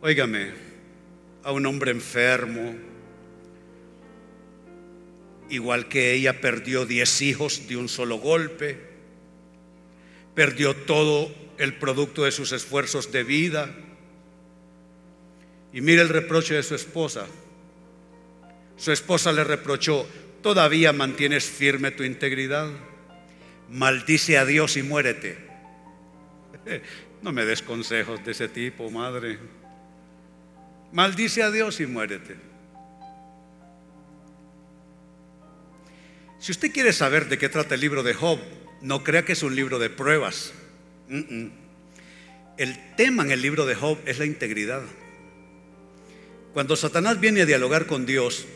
[0.00, 0.52] Óigame,
[1.42, 2.74] a un hombre enfermo,
[5.50, 8.78] igual que ella perdió diez hijos de un solo golpe,
[10.34, 13.74] perdió todo el producto de sus esfuerzos de vida.
[15.72, 17.26] Y mire el reproche de su esposa.
[18.76, 20.06] Su esposa le reprochó,
[20.42, 22.70] ¿todavía mantienes firme tu integridad?
[23.68, 25.36] Maldice a Dios y muérete.
[27.22, 29.38] No me des consejos de ese tipo, madre.
[30.90, 32.49] Maldice a Dios y muérete.
[36.40, 38.40] Si usted quiere saber de qué trata el libro de Job,
[38.80, 40.54] no crea que es un libro de pruebas.
[42.56, 44.80] El tema en el libro de Job es la integridad.
[46.54, 48.46] Cuando Satanás viene a dialogar con Dios,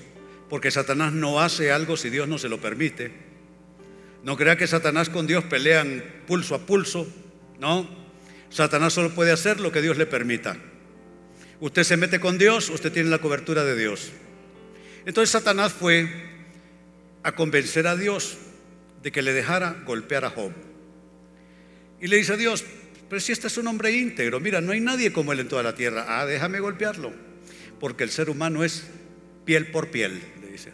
[0.48, 3.12] porque Satanás no hace algo si Dios no se lo permite,
[4.22, 7.06] no crea que Satanás con Dios pelean pulso a pulso,
[7.60, 7.86] no.
[8.48, 10.56] Satanás solo puede hacer lo que Dios le permita.
[11.60, 14.10] Usted se mete con Dios, usted tiene la cobertura de Dios.
[15.04, 16.33] Entonces Satanás fue
[17.24, 18.38] a convencer a Dios
[19.02, 20.52] de que le dejara golpear a Job.
[22.00, 22.64] Y le dice a Dios,
[23.08, 25.62] pero si este es un hombre íntegro, mira, no hay nadie como él en toda
[25.62, 26.04] la tierra.
[26.08, 27.12] Ah, déjame golpearlo,
[27.80, 28.86] porque el ser humano es
[29.44, 30.72] piel por piel, le dice.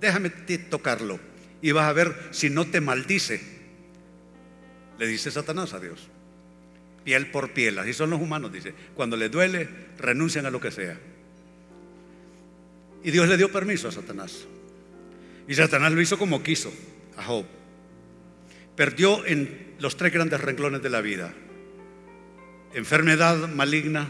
[0.00, 1.20] Déjame tocarlo
[1.60, 3.40] y vas a ver si no te maldice.
[4.98, 6.08] Le dice Satanás a Dios.
[7.04, 8.74] Piel por piel, así son los humanos, dice.
[8.94, 10.98] Cuando le duele, renuncian a lo que sea.
[13.04, 14.46] Y Dios le dio permiso a Satanás.
[15.48, 16.72] Y Satanás lo hizo como quiso
[17.16, 17.44] a Job.
[18.76, 21.34] Perdió en los tres grandes renglones de la vida.
[22.74, 24.08] Enfermedad maligna,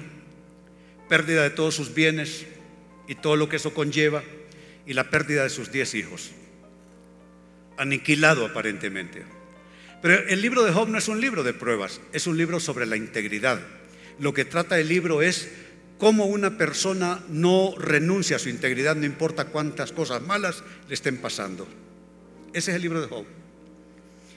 [1.09, 2.47] pérdida de todos sus bienes
[3.09, 4.23] y todo lo que eso conlleva,
[4.87, 6.33] y la pérdida de sus diez hijos.
[7.77, 9.25] Aniquilado aparentemente.
[10.01, 12.87] Pero el libro de Job no es un libro de pruebas, es un libro sobre
[12.87, 13.61] la integridad.
[14.19, 15.51] Lo que trata el libro es
[16.03, 21.19] cómo una persona no renuncia a su integridad, no importa cuántas cosas malas le estén
[21.19, 21.69] pasando.
[22.53, 23.25] Ese es el libro de Job.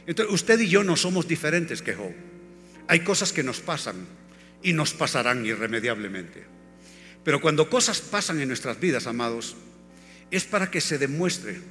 [0.05, 2.13] Entonces, usted y yo no somos diferentes que Job.
[2.87, 3.95] Hay cosas que nos pasan
[4.61, 6.43] y nos pasarán irremediablemente.
[7.23, 9.55] Pero cuando cosas pasan en nuestras vidas, amados,
[10.29, 11.61] es para que se demuestre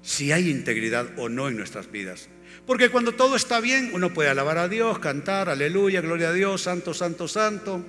[0.00, 2.28] si hay integridad o no en nuestras vidas.
[2.68, 6.62] Porque cuando todo está bien, uno puede alabar a Dios, cantar, aleluya, gloria a Dios,
[6.62, 7.84] santo, santo, santo.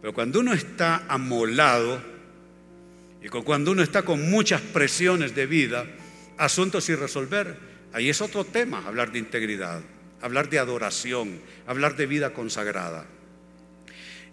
[0.00, 2.02] Pero cuando uno está amolado
[3.22, 5.86] y cuando uno está con muchas presiones de vida,
[6.38, 7.56] asuntos sin resolver,
[7.92, 9.82] ahí es otro tema, hablar de integridad,
[10.22, 13.06] hablar de adoración, hablar de vida consagrada.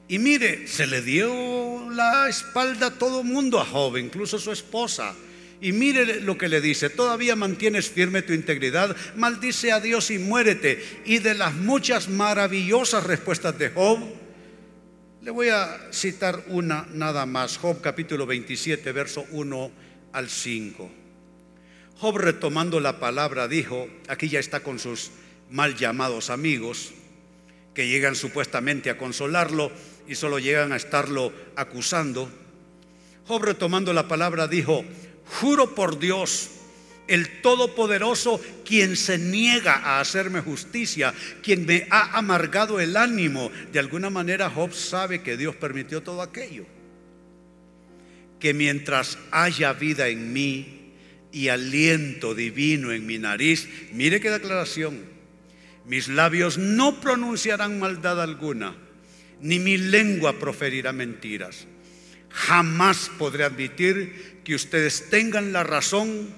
[0.08, 5.14] Y mire, se le dio la espalda a todo mundo a Job, incluso su esposa.
[5.60, 10.18] Y mire lo que le dice, todavía mantienes firme tu integridad, maldice a Dios y
[10.18, 11.02] muérete.
[11.04, 14.00] Y de las muchas maravillosas respuestas de Job,
[15.28, 19.72] le voy a citar una nada más, Job capítulo 27, verso 1
[20.14, 20.90] al 5.
[21.98, 25.12] Job retomando la palabra dijo, aquí ya está con sus
[25.50, 26.94] mal llamados amigos,
[27.74, 29.70] que llegan supuestamente a consolarlo
[30.08, 32.30] y solo llegan a estarlo acusando.
[33.28, 34.86] Job retomando la palabra dijo,
[35.42, 36.52] juro por Dios,
[37.08, 43.52] el Todopoderoso, quien se niega a hacerme justicia, quien me ha amargado el ánimo.
[43.72, 46.66] De alguna manera Job sabe que Dios permitió todo aquello.
[48.40, 50.94] Que mientras haya vida en mí
[51.32, 55.18] y aliento divino en mi nariz, mire qué declaración,
[55.86, 58.76] mis labios no pronunciarán maldad alguna,
[59.42, 61.66] ni mi lengua proferirá mentiras.
[62.30, 66.30] Jamás podré admitir que ustedes tengan la razón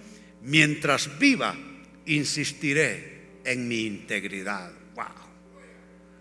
[0.50, 1.56] mientras viva,
[2.08, 4.72] insistiré en mi integridad.
[4.96, 5.06] Wow.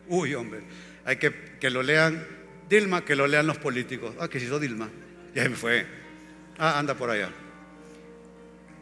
[0.08, 0.60] Uy, hombre,
[1.04, 2.26] hay que que lo lean
[2.68, 4.14] Dilma, que lo lean los políticos.
[4.20, 4.90] Ah, que si hizo Dilma.
[5.34, 5.86] Ya me fue.
[6.58, 7.30] Ah, anda por allá.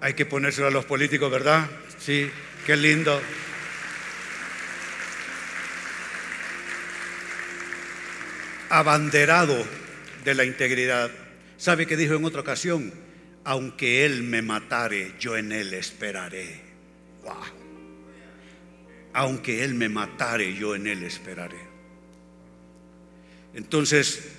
[0.01, 1.71] Hay que ponérselo a los políticos, ¿verdad?
[1.99, 2.29] Sí,
[2.67, 3.21] qué lindo.
[8.71, 9.65] Abanderado
[10.25, 11.11] de la integridad.
[11.57, 13.06] ¿Sabe qué dijo en otra ocasión?
[13.47, 16.63] Aunque Él me matare, yo en Él esperaré.
[19.13, 21.61] Aunque Él me matare, yo en Él esperaré.
[23.55, 24.33] Entonces,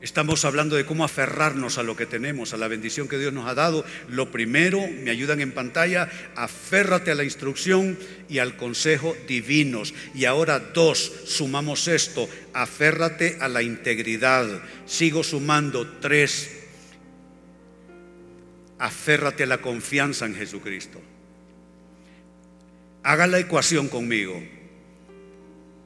[0.00, 3.46] estamos hablando de cómo aferrarnos a lo que tenemos, a la bendición que Dios nos
[3.46, 3.84] ha dado.
[4.08, 7.98] Lo primero, me ayudan en pantalla, aférrate a la instrucción
[8.30, 9.92] y al consejo divinos.
[10.14, 14.62] Y ahora dos, sumamos esto, aférrate a la integridad.
[14.86, 16.61] Sigo sumando tres
[18.82, 21.00] aférrate a la confianza en Jesucristo.
[23.04, 24.42] Haga la ecuación conmigo.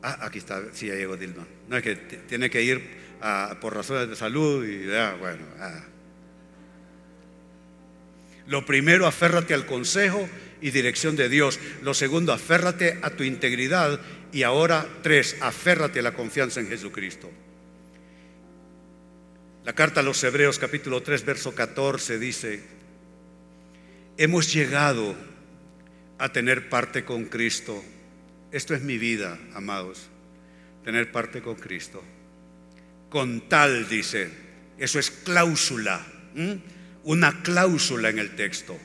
[0.03, 1.47] Ah, aquí está, sí, ya llegó Dilma.
[1.69, 3.07] No es que tiene que ir
[3.61, 5.45] por razones de salud y ah, bueno.
[5.61, 5.85] Ah.
[8.47, 10.27] Lo primero, aférrate al consejo
[10.63, 11.61] y dirección de Dios.
[11.83, 14.01] Lo segundo, aférrate a tu integridad.
[14.33, 17.31] Y ahora, tres, aférrate a la confianza en Jesucristo.
[19.67, 22.76] La carta a los Hebreos capítulo 3, verso 14 dice,
[24.19, 25.15] hemos llegado
[26.19, 27.83] a tener parte con Cristo.
[28.51, 30.09] Esto es mi vida, amados,
[30.85, 32.03] tener parte con Cristo.
[33.11, 34.31] Con tal, dice,
[34.79, 36.05] eso es cláusula,
[37.05, 38.79] una cláusula en el texto.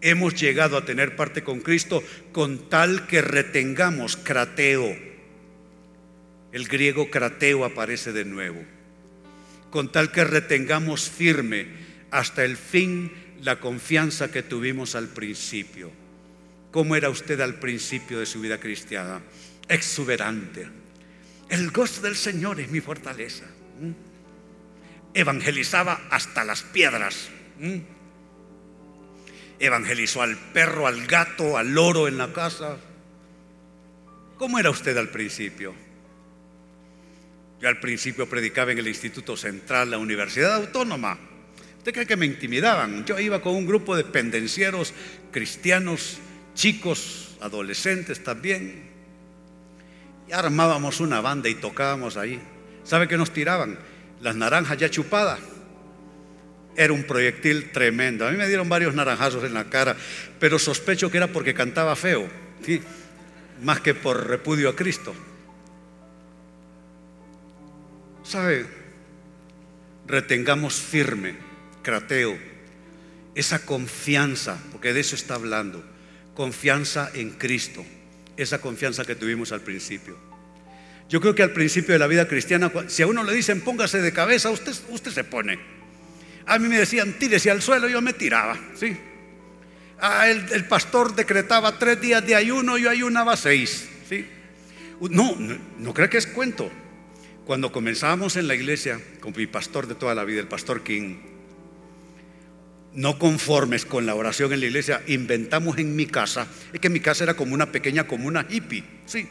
[0.00, 4.96] Hemos llegado a tener parte con Cristo con tal que retengamos crateo.
[6.50, 8.62] El griego crateo aparece de nuevo.
[9.70, 11.66] Con tal que retengamos firme
[12.10, 15.90] hasta el fin la confianza que tuvimos al principio.
[16.70, 19.20] ¿Cómo era usted al principio de su vida cristiana?
[19.68, 20.68] Exuberante.
[21.48, 23.44] El gozo del Señor es mi fortaleza.
[25.12, 27.28] Evangelizaba hasta las piedras.
[29.58, 32.78] Evangelizó al perro, al gato, al loro en la casa.
[34.38, 35.74] ¿Cómo era usted al principio?
[37.60, 41.31] Yo al principio predicaba en el Instituto Central, la Universidad Autónoma.
[41.82, 43.04] ¿Usted cree que me intimidaban?
[43.04, 44.94] Yo iba con un grupo de pendencieros
[45.32, 46.18] cristianos,
[46.54, 48.88] chicos, adolescentes también.
[50.28, 52.40] Y armábamos una banda y tocábamos ahí.
[52.84, 53.80] ¿Sabe qué nos tiraban?
[54.20, 55.40] Las naranjas ya chupadas.
[56.76, 58.28] Era un proyectil tremendo.
[58.28, 59.96] A mí me dieron varios naranjazos en la cara,
[60.38, 62.28] pero sospecho que era porque cantaba feo,
[63.60, 65.12] más que por repudio a Cristo.
[68.22, 68.66] ¿Sabe?
[70.06, 71.50] Retengamos firme,
[71.82, 72.38] crateo,
[73.34, 75.84] esa confianza, porque de eso está hablando,
[76.34, 77.84] confianza en Cristo,
[78.36, 80.16] esa confianza que tuvimos al principio.
[81.08, 84.00] Yo creo que al principio de la vida cristiana, si a uno le dicen póngase
[84.00, 85.58] de cabeza, usted, usted se pone.
[86.46, 88.96] A mí me decían tírese al suelo, yo me tiraba, ¿sí?
[90.00, 94.26] Ah, el, pastor decretaba tres días de ayuno, yo ayunaba seis, ¿sí?
[95.10, 96.70] No, no, no creo que es cuento.
[97.44, 101.16] Cuando comenzábamos en la iglesia con mi pastor de toda la vida, el pastor King,
[102.94, 107.00] no conformes con la oración en la iglesia, inventamos en mi casa, es que mi
[107.00, 109.26] casa era como una pequeña comuna hippie, sí.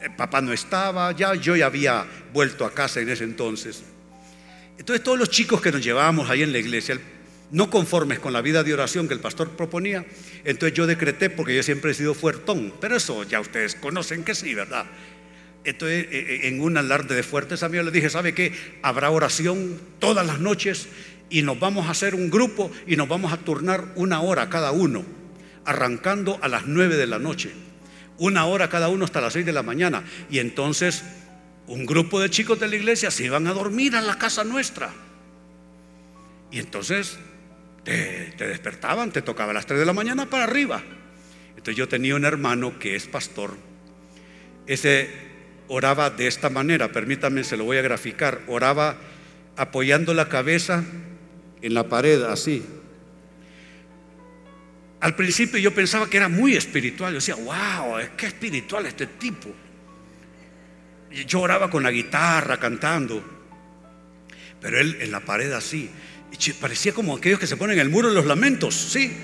[0.00, 3.82] El papá no estaba, ya yo ya había vuelto a casa en ese entonces.
[4.78, 6.98] Entonces todos los chicos que nos llevábamos ahí en la iglesia,
[7.50, 10.06] no conformes con la vida de oración que el pastor proponía,
[10.44, 14.34] entonces yo decreté, porque yo siempre he sido fuertón, pero eso ya ustedes conocen que
[14.34, 14.86] sí, ¿verdad?
[15.64, 18.52] Entonces, eh, eh, en un alarde de fuertes a mí le dije, ¿sabe qué?
[18.82, 20.88] Habrá oración todas las noches
[21.30, 24.72] y nos vamos a hacer un grupo y nos vamos a turnar una hora cada
[24.72, 25.04] uno,
[25.64, 27.52] arrancando a las nueve de la noche,
[28.18, 30.04] una hora cada uno hasta las seis de la mañana.
[30.30, 31.04] Y entonces
[31.66, 34.90] un grupo de chicos de la iglesia se iban a dormir a la casa nuestra.
[36.50, 37.18] Y entonces
[37.84, 40.82] te, despertaban, te tocaba a las tres de la mañana para arriba.
[41.50, 43.56] Entonces yo tenía un hermano que es pastor.
[44.66, 45.10] Ese
[45.68, 48.40] oraba de esta manera, permítanme, se lo voy a graficar.
[48.46, 48.96] Oraba
[49.56, 50.84] apoyando la cabeza
[51.62, 52.62] en la pared, así.
[55.00, 57.12] Al principio yo pensaba que era muy espiritual.
[57.12, 59.48] Yo decía, wow, es que espiritual este tipo.
[61.26, 63.22] Yo oraba con la guitarra, cantando.
[64.60, 65.90] Pero él en la pared así.
[66.32, 69.16] Y parecía como aquellos que se ponen en el muro de los lamentos, sí.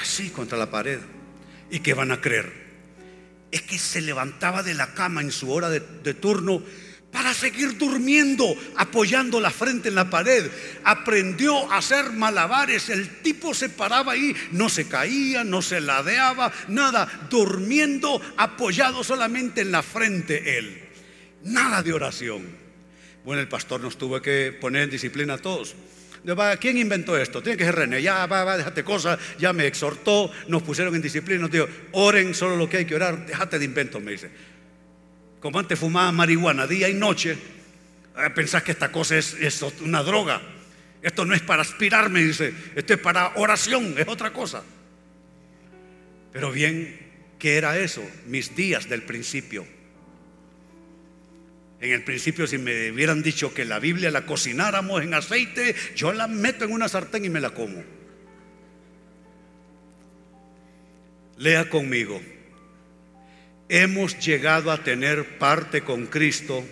[0.00, 1.00] Así contra la pared.
[1.70, 2.66] ¿Y qué van a creer?
[3.50, 6.62] Es que se levantaba de la cama en su hora de turno
[7.16, 10.50] para seguir durmiendo, apoyando la frente en la pared.
[10.84, 12.90] Aprendió a hacer malabares.
[12.90, 19.62] El tipo se paraba ahí, no se caía, no se ladeaba, nada, durmiendo, apoyado solamente
[19.62, 20.78] en la frente él.
[21.44, 22.42] Nada de oración.
[23.24, 25.74] Bueno, el pastor nos tuvo que poner en disciplina a todos.
[26.60, 27.42] ¿Quién inventó esto?
[27.42, 28.02] Tiene que ser René.
[28.02, 29.18] Ya, va, va, déjate cosas.
[29.38, 31.40] Ya me exhortó, nos pusieron en disciplina.
[31.40, 33.24] Nos dijo, oren solo lo que hay que orar.
[33.24, 34.55] Déjate de inventos, me dice
[35.40, 40.02] como antes fumaba marihuana día y noche, eh, pensás que esta cosa es, es, una
[40.02, 40.40] droga.
[41.02, 44.62] Esto no es para aspirarme, dice, esto es para oración, es otra cosa.
[46.32, 46.98] Pero bien,
[47.38, 48.02] ¿qué era eso?
[48.26, 49.66] Mis días del principio.
[51.80, 56.12] En el principio, si me hubieran dicho que la Biblia la cocináramos en aceite, yo
[56.12, 57.84] la meto en una sartén y me la como.
[61.36, 62.20] Lea conmigo
[63.68, 66.64] hemos llegado a tener parte con Cristo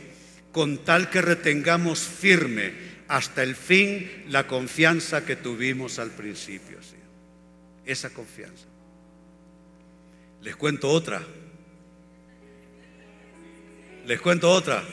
[0.52, 2.72] con tal que retengamos firme
[3.08, 6.80] hasta el fin la confianza que tuvimos al principio.
[6.82, 6.96] ¿sí?
[7.84, 8.66] Esa confianza.
[10.42, 11.22] Les cuento otra.
[14.06, 14.84] Les cuento otra.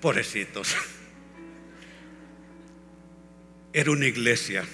[0.00, 0.74] Pobrecitos.
[3.74, 4.64] Era una iglesia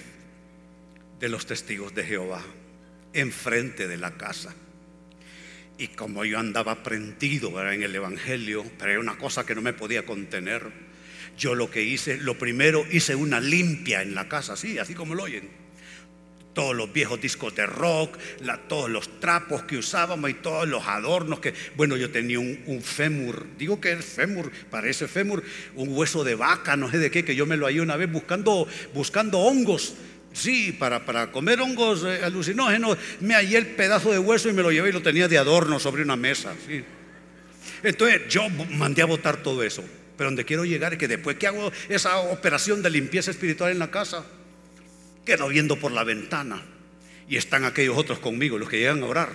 [1.19, 2.41] de los testigos de Jehová
[3.17, 4.53] enfrente de la casa.
[5.77, 9.73] Y como yo andaba prendido en el Evangelio, pero era una cosa que no me
[9.73, 10.71] podía contener,
[11.37, 15.13] yo lo que hice, lo primero hice una limpia en la casa, así, así como
[15.13, 15.49] lo oyen.
[16.55, 18.17] Todos los viejos discos de rock,
[18.67, 22.81] todos los trapos que usábamos y todos los adornos que, bueno, yo tenía un, un
[22.81, 25.43] fémur, digo que es fémur, parece fémur,
[25.75, 28.11] un hueso de vaca, no sé de qué, que yo me lo hallé una vez
[28.11, 29.93] buscando, buscando hongos
[30.37, 34.61] Sí, para, para comer hongos eh, alucinógenos, me hallé el pedazo de hueso y me
[34.61, 36.53] lo llevé y lo tenía de adorno sobre una mesa.
[36.67, 36.83] Sí.
[37.81, 39.83] Entonces yo mandé a botar todo eso.
[40.15, 43.79] Pero donde quiero llegar es que después que hago esa operación de limpieza espiritual en
[43.79, 44.25] la casa,
[45.25, 46.63] quedo viendo por la ventana
[47.27, 49.29] y están aquellos otros conmigo, los que llegan a orar.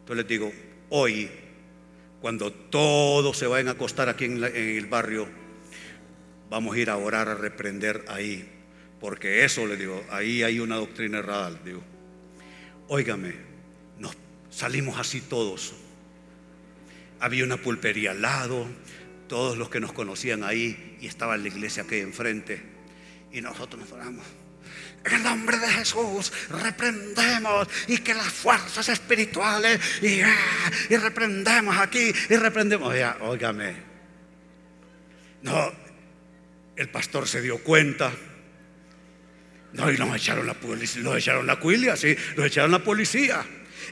[0.00, 0.52] Entonces les digo,
[0.88, 1.28] hoy,
[2.22, 5.28] cuando todos se vayan a acostar aquí en, en el barrio,
[6.48, 8.57] vamos a ir a orar, a reprender ahí
[9.00, 11.82] porque eso le digo, ahí hay una doctrina errada, digo.
[12.88, 13.34] Óigame,
[13.98, 14.16] nos
[14.50, 15.74] salimos así todos.
[17.20, 18.66] Había una pulpería al lado,
[19.28, 22.60] todos los que nos conocían ahí, y estaba la iglesia aquí enfrente.
[23.32, 24.24] Y nosotros nos oramos.
[25.04, 31.76] En el nombre de Jesús reprendemos y que las fuerzas espirituales y, ah, y reprendemos
[31.76, 32.94] aquí y reprendemos.
[32.96, 33.76] Ya, óigame.
[35.42, 35.72] No,
[36.74, 38.12] el pastor se dio cuenta
[39.78, 43.44] no, y nos echaron la policía, nos echaron la cuilia, sí, nos echaron la policía.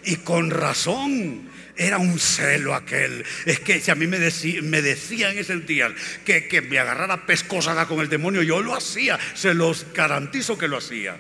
[0.05, 1.55] Y con razón.
[1.79, 3.23] Era un celo aquel.
[3.45, 7.27] Es que si a mí me, decía, me decían ese día que, que me agarrara
[7.27, 9.19] pescosada con el demonio, yo lo hacía.
[9.35, 11.19] Se los garantizo que lo hacía.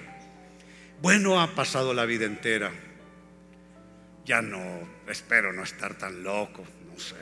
[1.02, 2.72] Bueno, ha pasado la vida entera.
[4.24, 7.16] Ya no, espero no estar tan loco, no sé.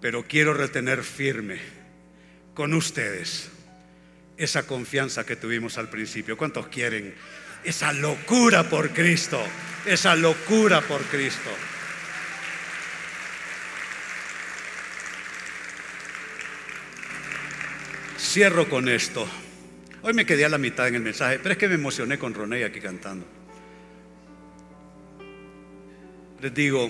[0.00, 1.58] Pero quiero retener firme
[2.54, 3.50] con ustedes
[4.38, 6.36] esa confianza que tuvimos al principio.
[6.36, 7.14] ¿Cuántos quieren
[7.64, 9.42] esa locura por Cristo?
[9.84, 11.50] Esa locura por Cristo.
[18.16, 19.28] Cierro con esto.
[20.02, 22.32] Hoy me quedé a la mitad en el mensaje, pero es que me emocioné con
[22.32, 23.26] Roney aquí cantando.
[26.40, 26.88] Les digo,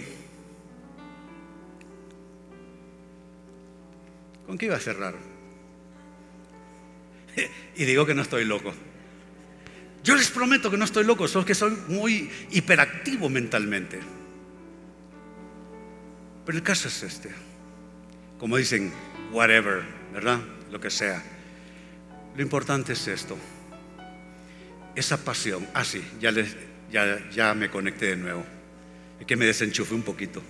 [4.46, 5.14] ¿con qué iba a cerrar?
[7.76, 8.72] y digo que no estoy loco.
[10.05, 14.01] Yo les prometo que no estoy loco, solo que soy muy hiperactivo mentalmente.
[16.47, 17.30] Pero el caso es este.
[18.39, 18.93] Como dicen,
[19.32, 19.82] whatever,
[20.12, 20.41] ¿verdad?
[20.70, 21.22] Lo que sea.
[22.36, 23.36] Lo importante es esto.
[24.95, 25.66] Esa pasión.
[25.74, 26.57] Ah, sí, ya, les,
[26.91, 28.47] ya, ya me conecté de nuevo.
[29.20, 30.43] Es que me desenchufé un poquito.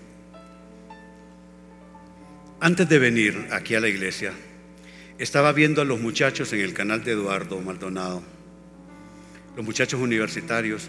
[2.61, 4.33] Antes de venir aquí a la iglesia,
[5.19, 8.23] estaba viendo a los muchachos en el canal de Eduardo Maldonado,
[9.57, 10.89] los muchachos universitarios,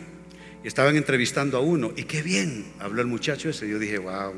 [0.63, 3.67] y estaban entrevistando a uno, y qué bien habló el muchacho ese.
[3.67, 4.33] Yo dije, wow,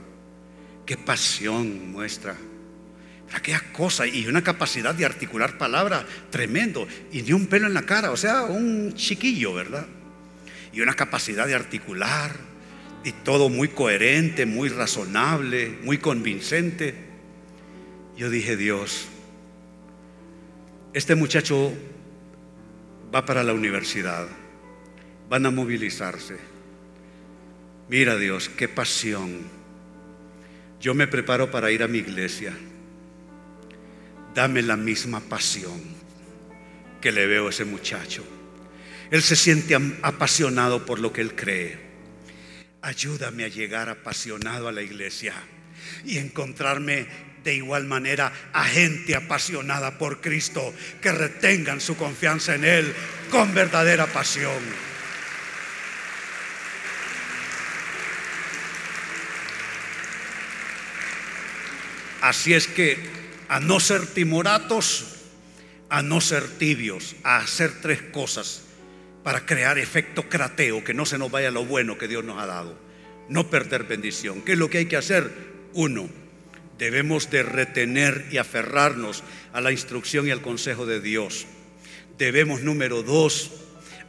[0.86, 2.38] qué pasión muestra.
[3.34, 7.84] Aquella cosa y una capacidad de articular palabras tremendo, y ni un pelo en la
[7.84, 9.88] cara, o sea, un chiquillo, ¿verdad?
[10.72, 12.34] Y una capacidad de articular,
[13.04, 16.94] y todo muy coherente, muy razonable, muy convincente.
[18.16, 19.08] Yo dije, Dios,
[20.94, 21.74] este muchacho
[23.14, 24.28] va para la universidad,
[25.30, 26.38] van a movilizarse.
[27.88, 29.42] Mira Dios, qué pasión.
[30.80, 32.54] Yo me preparo para ir a mi iglesia.
[34.34, 35.80] Dame la misma pasión
[37.00, 38.26] que le veo a ese muchacho.
[39.12, 41.78] Él se siente apasionado por lo que él cree.
[42.82, 45.34] Ayúdame a llegar apasionado a la iglesia
[46.06, 47.08] y encontrarme
[47.44, 52.94] de igual manera a gente apasionada por Cristo, que retengan su confianza en Él
[53.30, 54.62] con verdadera pasión.
[62.22, 63.00] Así es que
[63.50, 65.08] a no ser timoratos,
[65.90, 68.62] a no ser tibios, a hacer tres cosas
[69.24, 72.46] para crear efecto crateo, que no se nos vaya lo bueno que Dios nos ha
[72.46, 72.78] dado.
[73.28, 74.42] No perder bendición.
[74.42, 75.32] ¿Qué es lo que hay que hacer?
[75.74, 76.10] Uno,
[76.82, 79.24] debemos de retener y aferrarnos
[79.54, 81.46] a la instrucción y al consejo de Dios.
[82.18, 83.52] Debemos, número dos,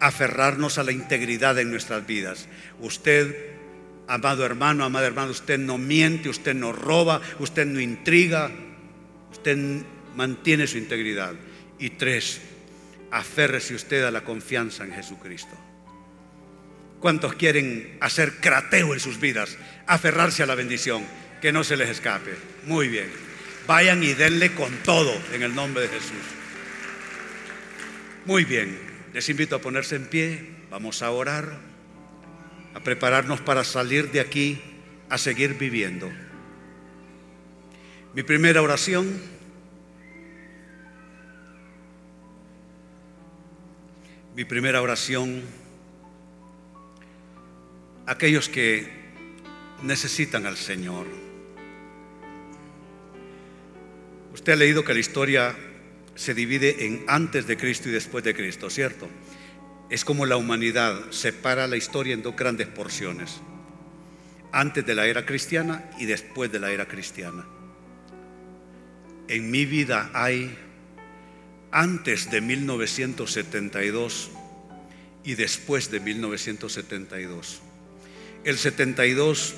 [0.00, 2.48] aferrarnos a la integridad en nuestras vidas.
[2.80, 3.36] Usted,
[4.08, 8.50] amado hermano, amada hermana, usted no miente, usted no roba, usted no intriga,
[9.30, 9.58] usted
[10.16, 11.34] mantiene su integridad.
[11.78, 12.40] Y tres,
[13.10, 15.54] aférrese usted a la confianza en Jesucristo.
[17.00, 19.58] ¿Cuántos quieren hacer crateo en sus vidas?
[19.86, 21.04] Aferrarse a la bendición
[21.42, 22.36] que no se les escape.
[22.66, 23.10] Muy bien.
[23.66, 26.22] Vayan y denle con todo en el nombre de Jesús.
[28.24, 28.78] Muy bien.
[29.12, 30.48] Les invito a ponerse en pie.
[30.70, 31.58] Vamos a orar.
[32.74, 34.62] A prepararnos para salir de aquí
[35.10, 36.08] a seguir viviendo.
[38.14, 39.20] Mi primera oración.
[44.36, 45.42] Mi primera oración.
[48.06, 48.88] Aquellos que
[49.82, 51.21] necesitan al Señor
[54.42, 55.56] Usted ha leído que la historia
[56.16, 59.08] se divide en antes de Cristo y después de Cristo, ¿cierto?
[59.88, 63.40] Es como la humanidad separa la historia en dos grandes porciones,
[64.50, 67.46] antes de la era cristiana y después de la era cristiana.
[69.28, 70.58] En mi vida hay
[71.70, 74.32] antes de 1972
[75.22, 77.60] y después de 1972.
[78.42, 79.54] El 72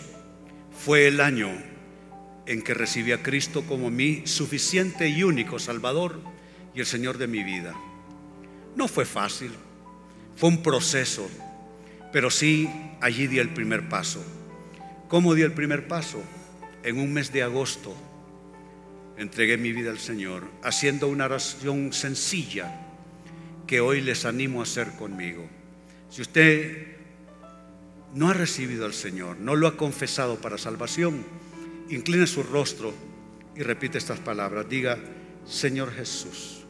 [0.84, 1.73] fue el año
[2.46, 6.20] en que recibí a Cristo como mi suficiente y único Salvador
[6.74, 7.74] y el Señor de mi vida.
[8.76, 9.52] No fue fácil,
[10.36, 11.28] fue un proceso,
[12.12, 12.68] pero sí
[13.00, 14.24] allí di el primer paso.
[15.08, 16.22] ¿Cómo di el primer paso?
[16.82, 17.94] En un mes de agosto
[19.16, 22.80] entregué mi vida al Señor, haciendo una oración sencilla
[23.66, 25.48] que hoy les animo a hacer conmigo.
[26.10, 26.94] Si usted
[28.14, 31.24] no ha recibido al Señor, no lo ha confesado para salvación,
[31.90, 32.92] incline su rostro
[33.56, 34.68] y repite estas palabras.
[34.68, 34.98] Diga,
[35.46, 36.64] Señor Jesús,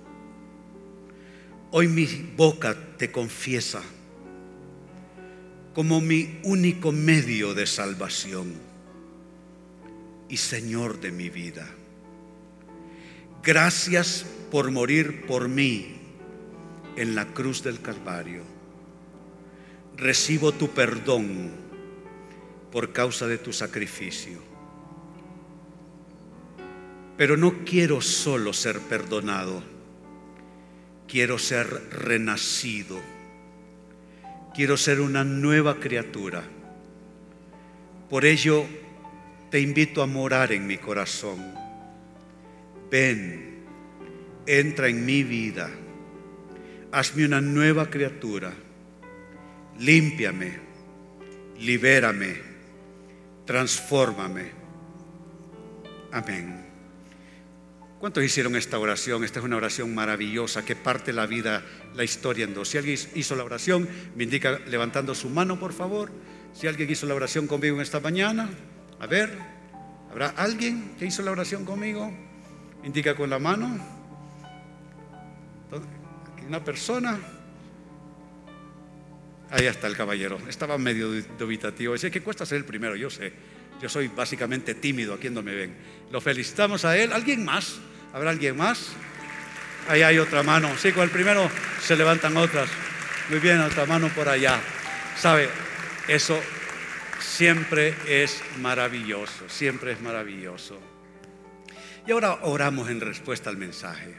[1.71, 2.07] hoy mi
[2.37, 3.83] boca te confiesa
[5.75, 8.55] como mi único medio de salvación
[10.29, 11.69] y Señor de mi vida.
[13.43, 15.97] Gracias por morir por mí
[16.97, 18.43] en la cruz del Calvario.
[19.97, 21.51] Recibo tu perdón
[22.73, 24.54] por causa de tu sacrificio.
[27.17, 29.63] Pero no quiero solo ser perdonado,
[31.07, 33.01] quiero ser renacido,
[34.55, 36.43] quiero ser una nueva criatura.
[38.11, 38.65] Por ello
[39.51, 41.55] te invito a morar en mi corazón.
[42.91, 43.65] Ven,
[44.47, 45.71] entra en mi vida,
[46.91, 48.53] hazme una nueva criatura,
[49.79, 50.59] límpiame,
[51.59, 52.37] libérame,
[53.47, 54.51] transfórmame.
[56.13, 56.64] Amén.
[58.05, 59.25] ¿Cuántos hicieron esta oración?
[59.25, 61.63] Esta es una oración maravillosa que parte la vida,
[61.95, 62.69] la historia en dos.
[62.69, 66.13] Si alguien hizo la oración, me indica levantando su mano, por favor.
[66.53, 68.51] Si alguien hizo la oración conmigo en esta mañana,
[69.01, 69.39] a ver,
[70.11, 72.13] ¿habrá alguien que hizo la oración conmigo?
[72.83, 73.75] indica con la mano.
[75.73, 77.19] Aquí una persona.
[79.49, 80.39] Ahí está el caballero.
[80.47, 81.95] Estaba medio dubitativo.
[81.95, 83.33] Dice que cuesta ser el primero, yo sé.
[83.81, 85.75] Yo soy básicamente tímido aquí donde me ven.
[86.13, 87.11] Lo felicitamos a él.
[87.11, 87.81] ¿Alguien más?
[88.15, 88.93] ¿Habrá alguien más?
[89.89, 90.71] Ahí hay otra mano.
[90.79, 91.51] Sí, con el primero
[91.83, 92.71] se levantan otras.
[93.29, 94.61] Muy bien, otra mano por allá.
[95.19, 95.49] ¿Sabe?
[96.07, 96.41] Eso
[97.19, 100.79] siempre es maravilloso, siempre es maravilloso.
[102.07, 104.15] Y ahora oramos en respuesta al mensaje.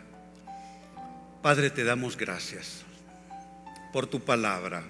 [1.41, 2.83] Padre, te damos gracias
[3.93, 4.83] por tu palabra.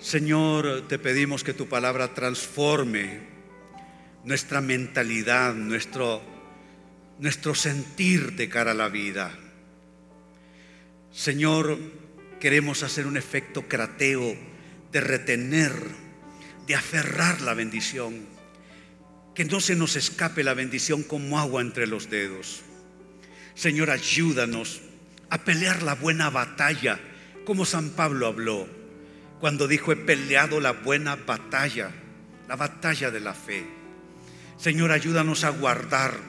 [0.00, 3.20] Señor, te pedimos que tu palabra transforme
[4.24, 6.37] nuestra mentalidad, nuestro
[7.18, 9.32] nuestro sentir de cara a la vida.
[11.12, 11.78] Señor,
[12.40, 14.36] queremos hacer un efecto crateo
[14.92, 15.72] de retener,
[16.66, 18.26] de aferrar la bendición,
[19.34, 22.62] que no se nos escape la bendición como agua entre los dedos.
[23.54, 24.80] Señor, ayúdanos
[25.30, 27.00] a pelear la buena batalla,
[27.44, 28.68] como San Pablo habló,
[29.40, 31.90] cuando dijo, he peleado la buena batalla,
[32.46, 33.64] la batalla de la fe.
[34.56, 36.27] Señor, ayúdanos a guardar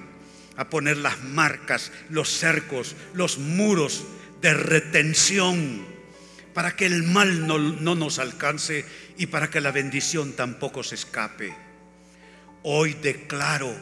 [0.59, 4.03] a poner las marcas, los cercos, los muros
[4.41, 5.85] de retención
[6.53, 8.83] para que el mal no, no, nos alcance
[9.17, 11.55] y para que la bendición tampoco se escape.
[12.63, 13.73] Hoy declaro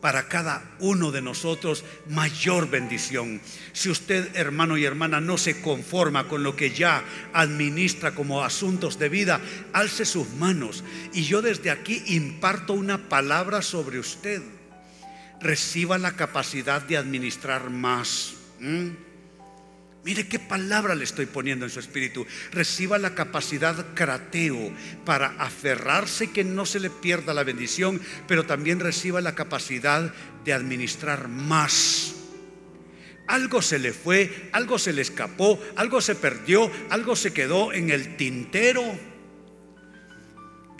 [0.00, 3.42] para cada uno de nosotros mayor bendición.
[3.74, 8.98] Si usted, hermano y hermana, no se conforma con lo que ya administra como asuntos
[8.98, 9.42] de vida,
[9.74, 14.40] alce sus manos y yo desde aquí imparto una palabra sobre usted
[15.42, 18.34] reciba la capacidad de administrar más.
[18.60, 18.90] ¿Mm?
[20.04, 22.26] Mire qué palabra le estoy poniendo en su espíritu.
[22.50, 24.72] Reciba la capacidad crateo
[25.04, 30.12] para aferrarse que no se le pierda la bendición, pero también reciba la capacidad
[30.44, 32.14] de administrar más.
[33.28, 37.90] Algo se le fue, algo se le escapó, algo se perdió, algo se quedó en
[37.90, 39.11] el tintero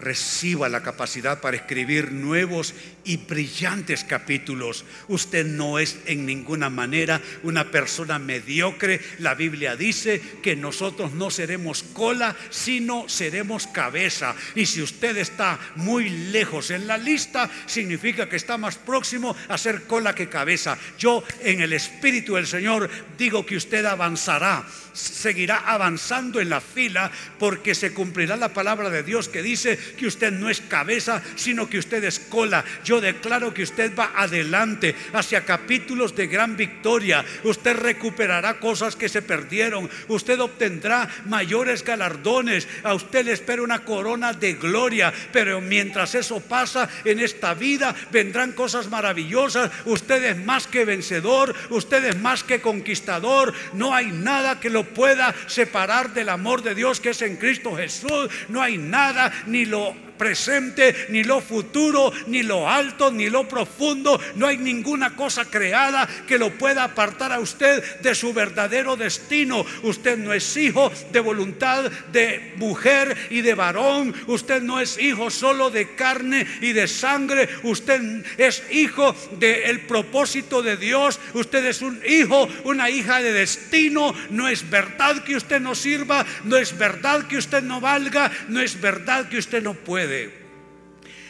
[0.03, 2.75] reciba la capacidad para escribir nuevos
[3.05, 4.85] y brillantes capítulos.
[5.09, 9.01] Usted no es en ninguna manera una persona mediocre.
[9.21, 14.35] La Biblia dice que nosotros no seremos cola, sino seremos cabeza.
[14.55, 19.57] Y si usted está muy lejos en la lista, significa que está más próximo a
[19.57, 20.77] ser cola que cabeza.
[20.99, 27.11] Yo en el Espíritu del Señor digo que usted avanzará seguirá avanzando en la fila
[27.39, 31.69] porque se cumplirá la palabra de Dios que dice que usted no es cabeza, sino
[31.69, 32.65] que usted es cola.
[32.85, 37.25] Yo declaro que usted va adelante hacia capítulos de gran victoria.
[37.45, 39.89] Usted recuperará cosas que se perdieron.
[40.09, 42.69] Usted obtendrá mayores galardones.
[42.83, 45.13] A usted le espera una corona de gloria.
[45.33, 49.71] Pero mientras eso pasa en esta vida, vendrán cosas maravillosas.
[49.85, 51.55] Usted es más que vencedor.
[51.71, 53.53] Usted es más que conquistador.
[53.73, 57.75] No hay nada que lo pueda separar del amor de Dios que es en Cristo
[57.77, 58.29] Jesús.
[58.49, 64.21] No hay nada, ni lo presente, ni lo futuro, ni lo alto, ni lo profundo.
[64.37, 69.67] No hay ninguna cosa creada que lo pueda apartar a usted de su verdadero destino.
[69.83, 74.15] Usted no es hijo de voluntad de mujer y de varón.
[74.29, 77.49] Usted no es hijo solo de carne y de sangre.
[77.65, 81.19] Usted es hijo del propósito de Dios.
[81.35, 84.15] Usted es un hijo, una hija de destino.
[84.31, 86.25] No es verdad que usted no sirva.
[86.45, 88.31] No es verdad que usted no valga.
[88.47, 90.12] No es verdad que usted no puede.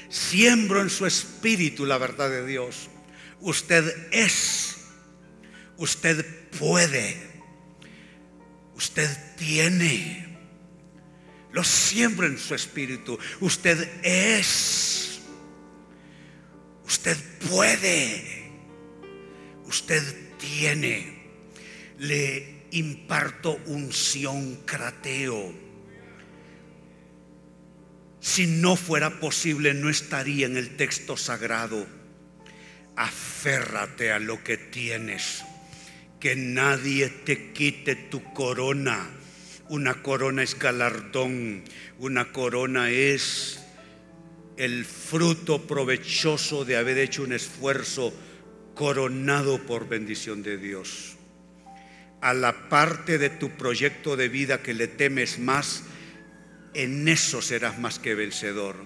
[0.09, 2.89] Siembro en su espíritu la verdad de Dios.
[3.41, 4.77] Usted es,
[5.77, 6.25] usted
[6.59, 7.17] puede,
[8.75, 10.33] usted tiene,
[11.53, 13.19] Lo siembra en su espíritu.
[13.41, 15.21] Usted es.
[16.87, 17.17] Usted
[17.51, 18.51] puede.
[19.67, 20.03] Usted
[20.39, 21.23] tiene.
[21.99, 25.53] Le imparto unción crateo.
[28.23, 31.89] Si no fuera posible, no estaría en el texto sagrado.
[32.95, 35.43] Aférrate a lo que tienes.
[36.21, 39.11] Que nadie te quite tu corona.
[39.69, 41.65] Una corona es galardón.
[41.99, 43.59] Una corona es
[44.57, 48.15] el fruto provechoso de haber hecho un esfuerzo
[48.77, 51.17] coronado por bendición de Dios.
[52.21, 55.83] A la parte de tu proyecto de vida que le temes más,
[56.75, 58.77] en eso serás más que vencedor.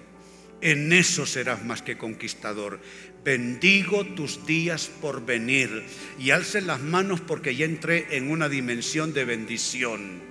[0.61, 2.79] En eso serás más que conquistador.
[3.23, 5.83] Bendigo tus días por venir
[6.19, 10.21] y alce las manos porque ya entré en una dimensión de bendición,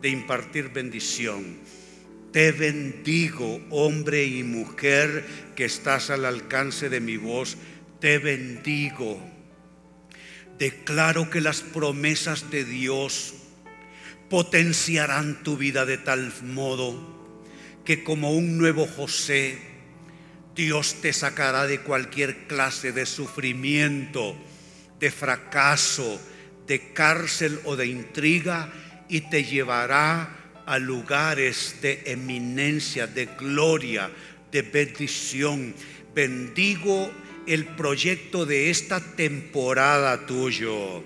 [0.00, 1.58] de impartir bendición.
[2.32, 5.24] Te bendigo, hombre y mujer
[5.56, 7.56] que estás al alcance de mi voz.
[8.00, 9.20] Te bendigo.
[10.58, 13.34] Declaro que las promesas de Dios
[14.32, 16.96] potenciarán tu vida de tal modo
[17.84, 19.58] que como un nuevo José,
[20.56, 24.34] Dios te sacará de cualquier clase de sufrimiento,
[24.98, 26.18] de fracaso,
[26.66, 28.72] de cárcel o de intriga
[29.06, 34.10] y te llevará a lugares de eminencia, de gloria,
[34.50, 35.74] de bendición.
[36.14, 37.12] Bendigo
[37.46, 41.04] el proyecto de esta temporada tuyo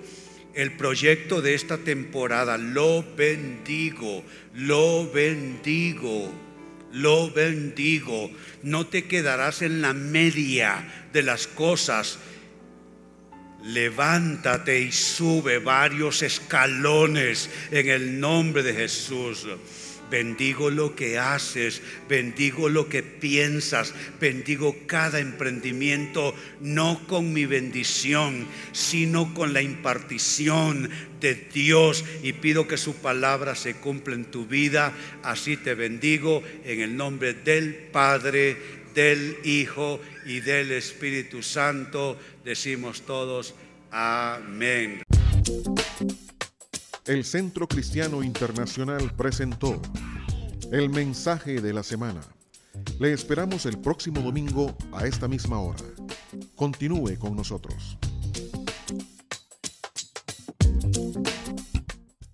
[0.56, 2.56] el proyecto de esta temporada.
[2.56, 6.32] Lo bendigo, lo bendigo,
[6.92, 8.30] lo bendigo.
[8.62, 12.18] No te quedarás en la media de las cosas.
[13.62, 19.46] Levántate y sube varios escalones en el nombre de Jesús.
[20.10, 28.46] Bendigo lo que haces, bendigo lo que piensas, bendigo cada emprendimiento, no con mi bendición,
[28.72, 30.90] sino con la impartición
[31.20, 32.04] de Dios.
[32.22, 34.92] Y pido que su palabra se cumpla en tu vida.
[35.22, 38.56] Así te bendigo en el nombre del Padre,
[38.94, 42.18] del Hijo y del Espíritu Santo.
[42.44, 43.54] Decimos todos,
[43.90, 45.02] amén
[47.06, 49.80] el Centro Cristiano Internacional presentó
[50.72, 52.20] el mensaje de la semana.
[52.98, 55.84] Le esperamos el próximo domingo a esta misma hora.
[56.56, 57.96] Continúe con nosotros.